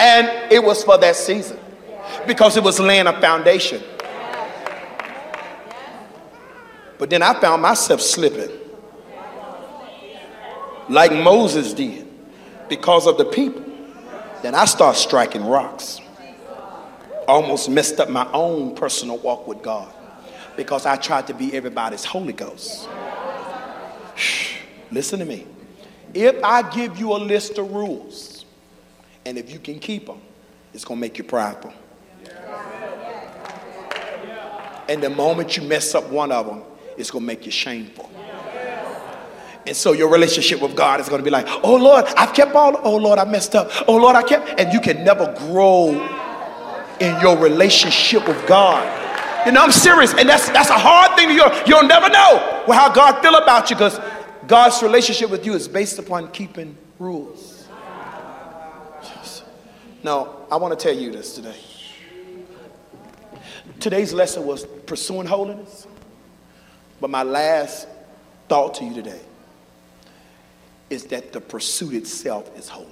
And 0.00 0.50
it 0.50 0.64
was 0.64 0.82
for 0.82 0.96
that 0.96 1.14
season 1.14 1.58
because 2.26 2.56
it 2.56 2.62
was 2.62 2.80
laying 2.80 3.06
a 3.06 3.20
foundation. 3.20 3.82
But 6.98 7.10
then 7.10 7.22
I 7.22 7.38
found 7.38 7.60
myself 7.60 8.00
slipping 8.00 8.50
like 10.88 11.12
Moses 11.12 11.74
did 11.74 12.06
because 12.68 13.06
of 13.06 13.18
the 13.18 13.26
people. 13.26 13.62
Then 14.42 14.54
I 14.54 14.64
start 14.64 14.96
striking 14.96 15.44
rocks. 15.44 16.00
Almost 17.28 17.68
messed 17.68 18.00
up 18.00 18.08
my 18.08 18.26
own 18.32 18.74
personal 18.74 19.18
walk 19.18 19.46
with 19.46 19.62
God 19.62 19.92
because 20.56 20.86
I 20.86 20.96
tried 20.96 21.26
to 21.26 21.34
be 21.34 21.54
everybody's 21.54 22.04
Holy 22.04 22.32
Ghost. 22.32 22.88
Shh, 24.14 24.56
listen 24.90 25.18
to 25.18 25.26
me. 25.26 25.46
If 26.14 26.42
I 26.42 26.68
give 26.70 26.98
you 26.98 27.12
a 27.12 27.18
list 27.18 27.58
of 27.58 27.70
rules, 27.70 28.39
and 29.24 29.38
if 29.38 29.50
you 29.50 29.58
can 29.58 29.78
keep 29.78 30.06
them, 30.06 30.20
it's 30.72 30.84
going 30.84 30.98
to 30.98 31.00
make 31.00 31.18
you 31.18 31.24
prideful. 31.24 31.72
And 34.88 35.02
the 35.02 35.10
moment 35.10 35.56
you 35.56 35.62
mess 35.62 35.94
up 35.94 36.08
one 36.10 36.32
of 36.32 36.46
them, 36.46 36.62
it's 36.96 37.10
going 37.10 37.22
to 37.22 37.26
make 37.26 37.46
you 37.46 37.52
shameful. 37.52 38.10
And 39.66 39.76
so 39.76 39.92
your 39.92 40.10
relationship 40.10 40.60
with 40.60 40.74
God 40.74 41.00
is 41.00 41.08
going 41.08 41.20
to 41.20 41.24
be 41.24 41.30
like, 41.30 41.46
oh 41.62 41.76
Lord, 41.76 42.06
I've 42.16 42.32
kept 42.32 42.54
all, 42.54 42.80
oh 42.82 42.96
Lord, 42.96 43.18
I 43.18 43.24
messed 43.24 43.54
up. 43.54 43.70
Oh 43.86 43.96
Lord, 43.96 44.16
I 44.16 44.22
kept, 44.22 44.58
and 44.58 44.72
you 44.72 44.80
can 44.80 45.04
never 45.04 45.32
grow 45.38 45.90
in 46.98 47.20
your 47.20 47.36
relationship 47.38 48.26
with 48.26 48.46
God. 48.46 48.84
You 49.46 49.52
know, 49.52 49.62
I'm 49.62 49.72
serious. 49.72 50.12
And 50.14 50.28
that's 50.28 50.48
that's 50.50 50.70
a 50.70 50.78
hard 50.78 51.16
thing 51.16 51.28
to 51.28 51.34
you. 51.34 51.44
You'll 51.66 51.86
never 51.86 52.08
know 52.08 52.64
how 52.72 52.92
God 52.92 53.22
feel 53.22 53.36
about 53.36 53.70
you 53.70 53.76
because 53.76 53.98
God's 54.46 54.82
relationship 54.82 55.30
with 55.30 55.46
you 55.46 55.54
is 55.54 55.68
based 55.68 55.98
upon 55.98 56.30
keeping 56.32 56.76
rules. 56.98 57.49
Now, 60.02 60.46
I 60.50 60.56
want 60.56 60.78
to 60.78 60.82
tell 60.82 60.96
you 60.96 61.12
this 61.12 61.34
today. 61.34 61.56
Today's 63.80 64.14
lesson 64.14 64.46
was 64.46 64.64
pursuing 64.86 65.26
holiness. 65.26 65.86
But 67.00 67.10
my 67.10 67.22
last 67.22 67.86
thought 68.48 68.74
to 68.74 68.84
you 68.84 68.94
today 68.94 69.20
is 70.88 71.04
that 71.06 71.32
the 71.32 71.40
pursuit 71.40 71.94
itself 71.94 72.56
is 72.58 72.68
holy. 72.68 72.86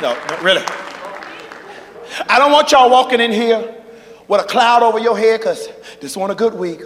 No, 0.00 0.12
no, 0.28 0.42
really. 0.42 0.64
I 2.28 2.38
don't 2.38 2.52
want 2.52 2.70
y'all 2.70 2.90
walking 2.90 3.20
in 3.20 3.32
here 3.32 3.74
with 4.28 4.40
a 4.40 4.44
cloud 4.44 4.82
over 4.82 4.98
your 4.98 5.18
head 5.18 5.40
because 5.40 5.68
this 6.00 6.16
wasn't 6.16 6.38
a 6.38 6.42
good 6.42 6.54
week. 6.54 6.82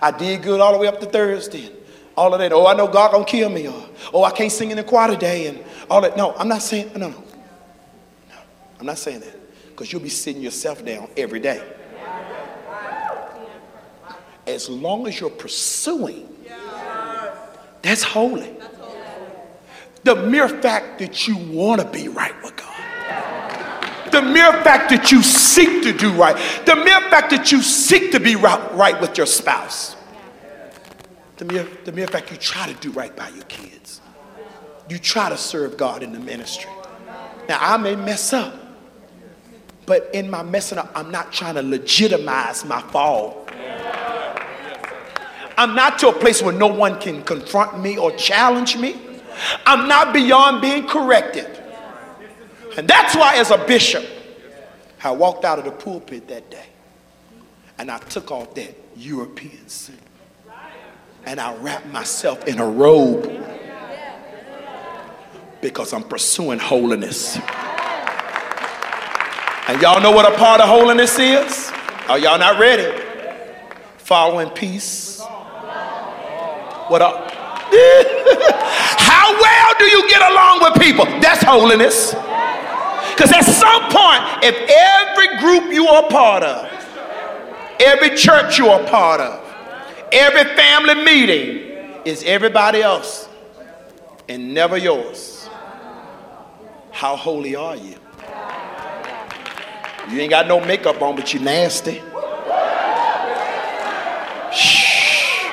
I 0.00 0.10
did 0.10 0.42
good 0.42 0.60
all 0.60 0.72
the 0.72 0.78
way 0.78 0.86
up 0.86 1.00
to 1.00 1.06
Thursday 1.06 1.70
all 2.16 2.32
of 2.32 2.40
that. 2.40 2.52
Oh, 2.52 2.66
I 2.66 2.74
know 2.74 2.86
God 2.86 3.12
gonna 3.12 3.24
kill 3.24 3.48
me. 3.48 3.68
Or, 3.68 3.88
oh, 4.12 4.24
I 4.24 4.30
can't 4.30 4.52
sing 4.52 4.70
in 4.70 4.76
the 4.76 4.84
choir 4.84 5.10
today, 5.10 5.46
and 5.46 5.62
all 5.90 6.00
that. 6.00 6.16
No, 6.16 6.34
I'm 6.36 6.48
not 6.48 6.62
saying 6.62 6.90
no, 6.94 7.08
no, 7.08 7.08
no. 7.10 8.36
I'm 8.80 8.86
not 8.86 8.98
saying 8.98 9.20
that 9.20 9.36
because 9.70 9.92
you'll 9.92 10.02
be 10.02 10.08
sitting 10.08 10.42
yourself 10.42 10.84
down 10.84 11.08
every 11.16 11.40
day. 11.40 11.62
As 14.46 14.68
long 14.68 15.06
as 15.06 15.20
you're 15.20 15.30
pursuing, 15.30 16.28
that's 17.80 18.02
holy. 18.02 18.54
The 20.04 20.16
mere 20.16 20.48
fact 20.48 20.98
that 20.98 21.28
you 21.28 21.36
want 21.36 21.80
to 21.80 21.86
be 21.86 22.08
right 22.08 22.34
with 22.42 22.56
God. 22.56 22.68
The 24.10 24.20
mere 24.20 24.52
fact 24.64 24.90
that 24.90 25.10
you 25.12 25.22
seek 25.22 25.84
to 25.84 25.92
do 25.92 26.12
right. 26.12 26.36
The 26.66 26.74
mere 26.76 27.00
fact 27.08 27.30
that 27.30 27.52
you 27.52 27.62
seek 27.62 28.10
to 28.12 28.20
be 28.20 28.34
right, 28.34 28.74
right 28.74 29.00
with 29.00 29.16
your 29.16 29.26
spouse 29.26 29.96
the 31.42 31.52
mere, 31.52 31.68
the 31.84 31.90
mere 31.90 32.06
fact 32.06 32.30
you 32.30 32.36
try 32.36 32.72
to 32.72 32.74
do 32.74 32.92
right 32.92 33.14
by 33.16 33.28
your 33.30 33.44
kids. 33.44 34.00
You 34.88 34.98
try 34.98 35.28
to 35.28 35.36
serve 35.36 35.76
God 35.76 36.04
in 36.04 36.12
the 36.12 36.20
ministry. 36.20 36.70
Now, 37.48 37.58
I 37.60 37.76
may 37.78 37.96
mess 37.96 38.32
up, 38.32 38.54
but 39.84 40.08
in 40.14 40.30
my 40.30 40.44
messing 40.44 40.78
up, 40.78 40.92
I'm 40.94 41.10
not 41.10 41.32
trying 41.32 41.56
to 41.56 41.62
legitimize 41.62 42.64
my 42.64 42.80
fall. 42.80 43.48
I'm 45.58 45.74
not 45.74 45.98
to 45.98 46.08
a 46.08 46.12
place 46.12 46.42
where 46.42 46.54
no 46.54 46.68
one 46.68 47.00
can 47.00 47.24
confront 47.24 47.80
me 47.80 47.98
or 47.98 48.12
challenge 48.12 48.76
me. 48.76 48.96
I'm 49.66 49.88
not 49.88 50.14
beyond 50.14 50.62
being 50.62 50.86
corrected. 50.86 51.48
And 52.76 52.86
that's 52.86 53.16
why, 53.16 53.36
as 53.36 53.50
a 53.50 53.58
bishop, 53.58 54.04
I 55.02 55.10
walked 55.10 55.44
out 55.44 55.58
of 55.58 55.64
the 55.64 55.72
pulpit 55.72 56.28
that 56.28 56.50
day 56.50 56.66
and 57.78 57.90
I 57.90 57.98
took 57.98 58.30
off 58.30 58.54
that 58.54 58.76
European 58.96 59.68
suit 59.68 59.98
and 61.24 61.40
I 61.40 61.54
wrap 61.56 61.86
myself 61.86 62.46
in 62.46 62.58
a 62.58 62.66
robe 62.66 63.30
because 65.60 65.92
I'm 65.92 66.02
pursuing 66.02 66.58
holiness. 66.58 67.36
And 69.68 69.80
y'all 69.80 70.00
know 70.00 70.10
what 70.10 70.30
a 70.30 70.36
part 70.36 70.60
of 70.60 70.68
holiness 70.68 71.18
is? 71.18 71.70
Are 72.08 72.18
y'all 72.18 72.38
not 72.38 72.58
ready? 72.58 73.00
Following 73.98 74.50
peace. 74.50 75.20
What 76.88 77.00
up? 77.00 77.30
How 78.98 79.32
well 79.40 79.74
do 79.78 79.84
you 79.84 80.08
get 80.08 80.30
along 80.30 80.62
with 80.62 80.82
people? 80.82 81.04
That's 81.20 81.42
holiness. 81.42 82.10
Because 83.12 83.30
at 83.32 83.44
some 83.44 83.82
point, 83.84 84.22
if 84.42 84.56
every 84.68 85.38
group 85.38 85.72
you 85.72 85.86
are 85.86 86.08
part 86.08 86.42
of 86.42 86.68
every 87.80 88.16
church 88.16 88.58
you're 88.58 88.84
part 88.86 89.20
of, 89.20 89.41
every 90.12 90.44
family 90.54 90.94
meeting 90.94 92.02
is 92.04 92.22
everybody 92.24 92.82
else 92.82 93.28
and 94.28 94.52
never 94.52 94.76
yours. 94.76 95.48
How 96.90 97.16
holy 97.16 97.56
are 97.56 97.76
you? 97.76 97.96
You 100.10 100.20
ain't 100.20 100.30
got 100.30 100.46
no 100.46 100.60
makeup 100.60 101.00
on, 101.00 101.16
but 101.16 101.32
you 101.32 101.40
nasty. 101.40 102.02
Shh. 104.52 105.46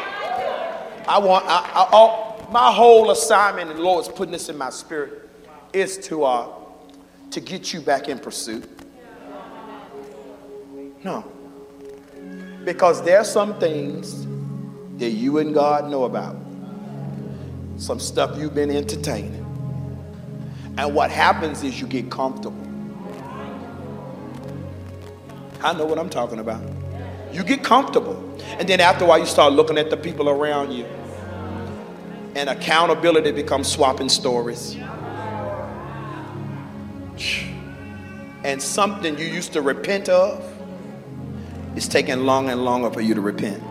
I 1.07 1.17
want, 1.17 1.45
I, 1.47 1.61
I, 1.75 2.51
my 2.51 2.71
whole 2.71 3.11
assignment, 3.11 3.69
and 3.69 3.79
the 3.79 3.83
Lord's 3.83 4.09
putting 4.09 4.31
this 4.31 4.49
in 4.49 4.57
my 4.57 4.69
spirit, 4.69 5.29
is 5.71 5.97
to, 6.07 6.23
uh, 6.23 6.49
to 7.31 7.39
get 7.39 7.73
you 7.73 7.79
back 7.79 8.09
in 8.09 8.19
pursuit. 8.19 8.67
No. 11.03 11.23
Because 12.65 13.01
there 13.03 13.19
are 13.19 13.25
some 13.25 13.57
things 13.59 14.27
that 14.99 15.11
you 15.11 15.39
and 15.39 15.53
God 15.53 15.89
know 15.89 16.03
about. 16.03 16.35
Some 17.77 17.99
stuff 17.99 18.37
you've 18.37 18.53
been 18.53 18.69
entertaining. 18.69 19.45
And 20.77 20.93
what 20.93 21.09
happens 21.09 21.63
is 21.63 21.79
you 21.79 21.87
get 21.87 22.11
comfortable. 22.11 22.67
I 25.61 25.73
know 25.73 25.85
what 25.85 25.97
I'm 25.97 26.09
talking 26.09 26.39
about. 26.39 26.61
You 27.33 27.43
get 27.43 27.63
comfortable. 27.63 28.15
And 28.59 28.67
then 28.67 28.79
after 28.79 29.05
a 29.05 29.07
while, 29.07 29.19
you 29.19 29.25
start 29.25 29.53
looking 29.53 29.77
at 29.77 29.89
the 29.89 29.97
people 29.97 30.29
around 30.29 30.71
you. 30.71 30.85
And 32.35 32.49
accountability 32.49 33.31
becomes 33.31 33.69
swapping 33.69 34.09
stories. 34.09 34.77
And 38.43 38.61
something 38.61 39.17
you 39.17 39.25
used 39.25 39.53
to 39.53 39.61
repent 39.61 40.07
of 40.09 40.43
is 41.75 41.87
taking 41.87 42.25
longer 42.25 42.51
and 42.51 42.63
longer 42.63 42.89
for 42.89 43.01
you 43.01 43.13
to 43.13 43.21
repent. 43.21 43.61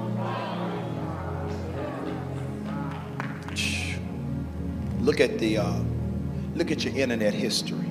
Look 5.09 5.21
at 5.21 5.39
the 5.39 5.57
uh, 5.57 5.81
look 6.55 6.71
at 6.71 6.85
your 6.85 6.95
internet 6.95 7.33
history. 7.33 7.89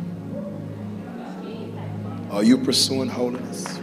Are 2.30 2.43
you 2.43 2.59
pursuing 2.59 3.09
holiness? 3.09 3.78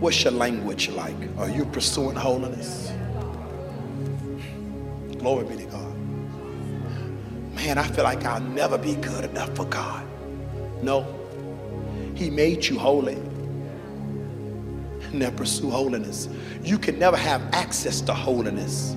What's 0.00 0.24
your 0.24 0.32
language 0.32 0.88
like? 0.88 1.14
Are 1.36 1.50
you 1.50 1.66
pursuing 1.66 2.16
holiness? 2.16 2.90
Glory 5.18 5.44
be 5.44 5.56
to 5.62 5.66
God. 5.66 5.94
Man, 7.54 7.76
I 7.76 7.86
feel 7.88 8.04
like 8.04 8.24
I'll 8.24 8.40
never 8.40 8.78
be 8.78 8.94
good 8.94 9.26
enough 9.26 9.54
for 9.54 9.66
God. 9.66 10.06
No, 10.80 11.04
He 12.14 12.30
made 12.30 12.64
you 12.64 12.78
holy. 12.78 13.18
Never 15.12 15.36
pursue 15.36 15.68
holiness. 15.68 16.30
You 16.62 16.78
can 16.78 16.98
never 16.98 17.18
have 17.18 17.42
access 17.52 18.00
to 18.00 18.14
holiness 18.14 18.96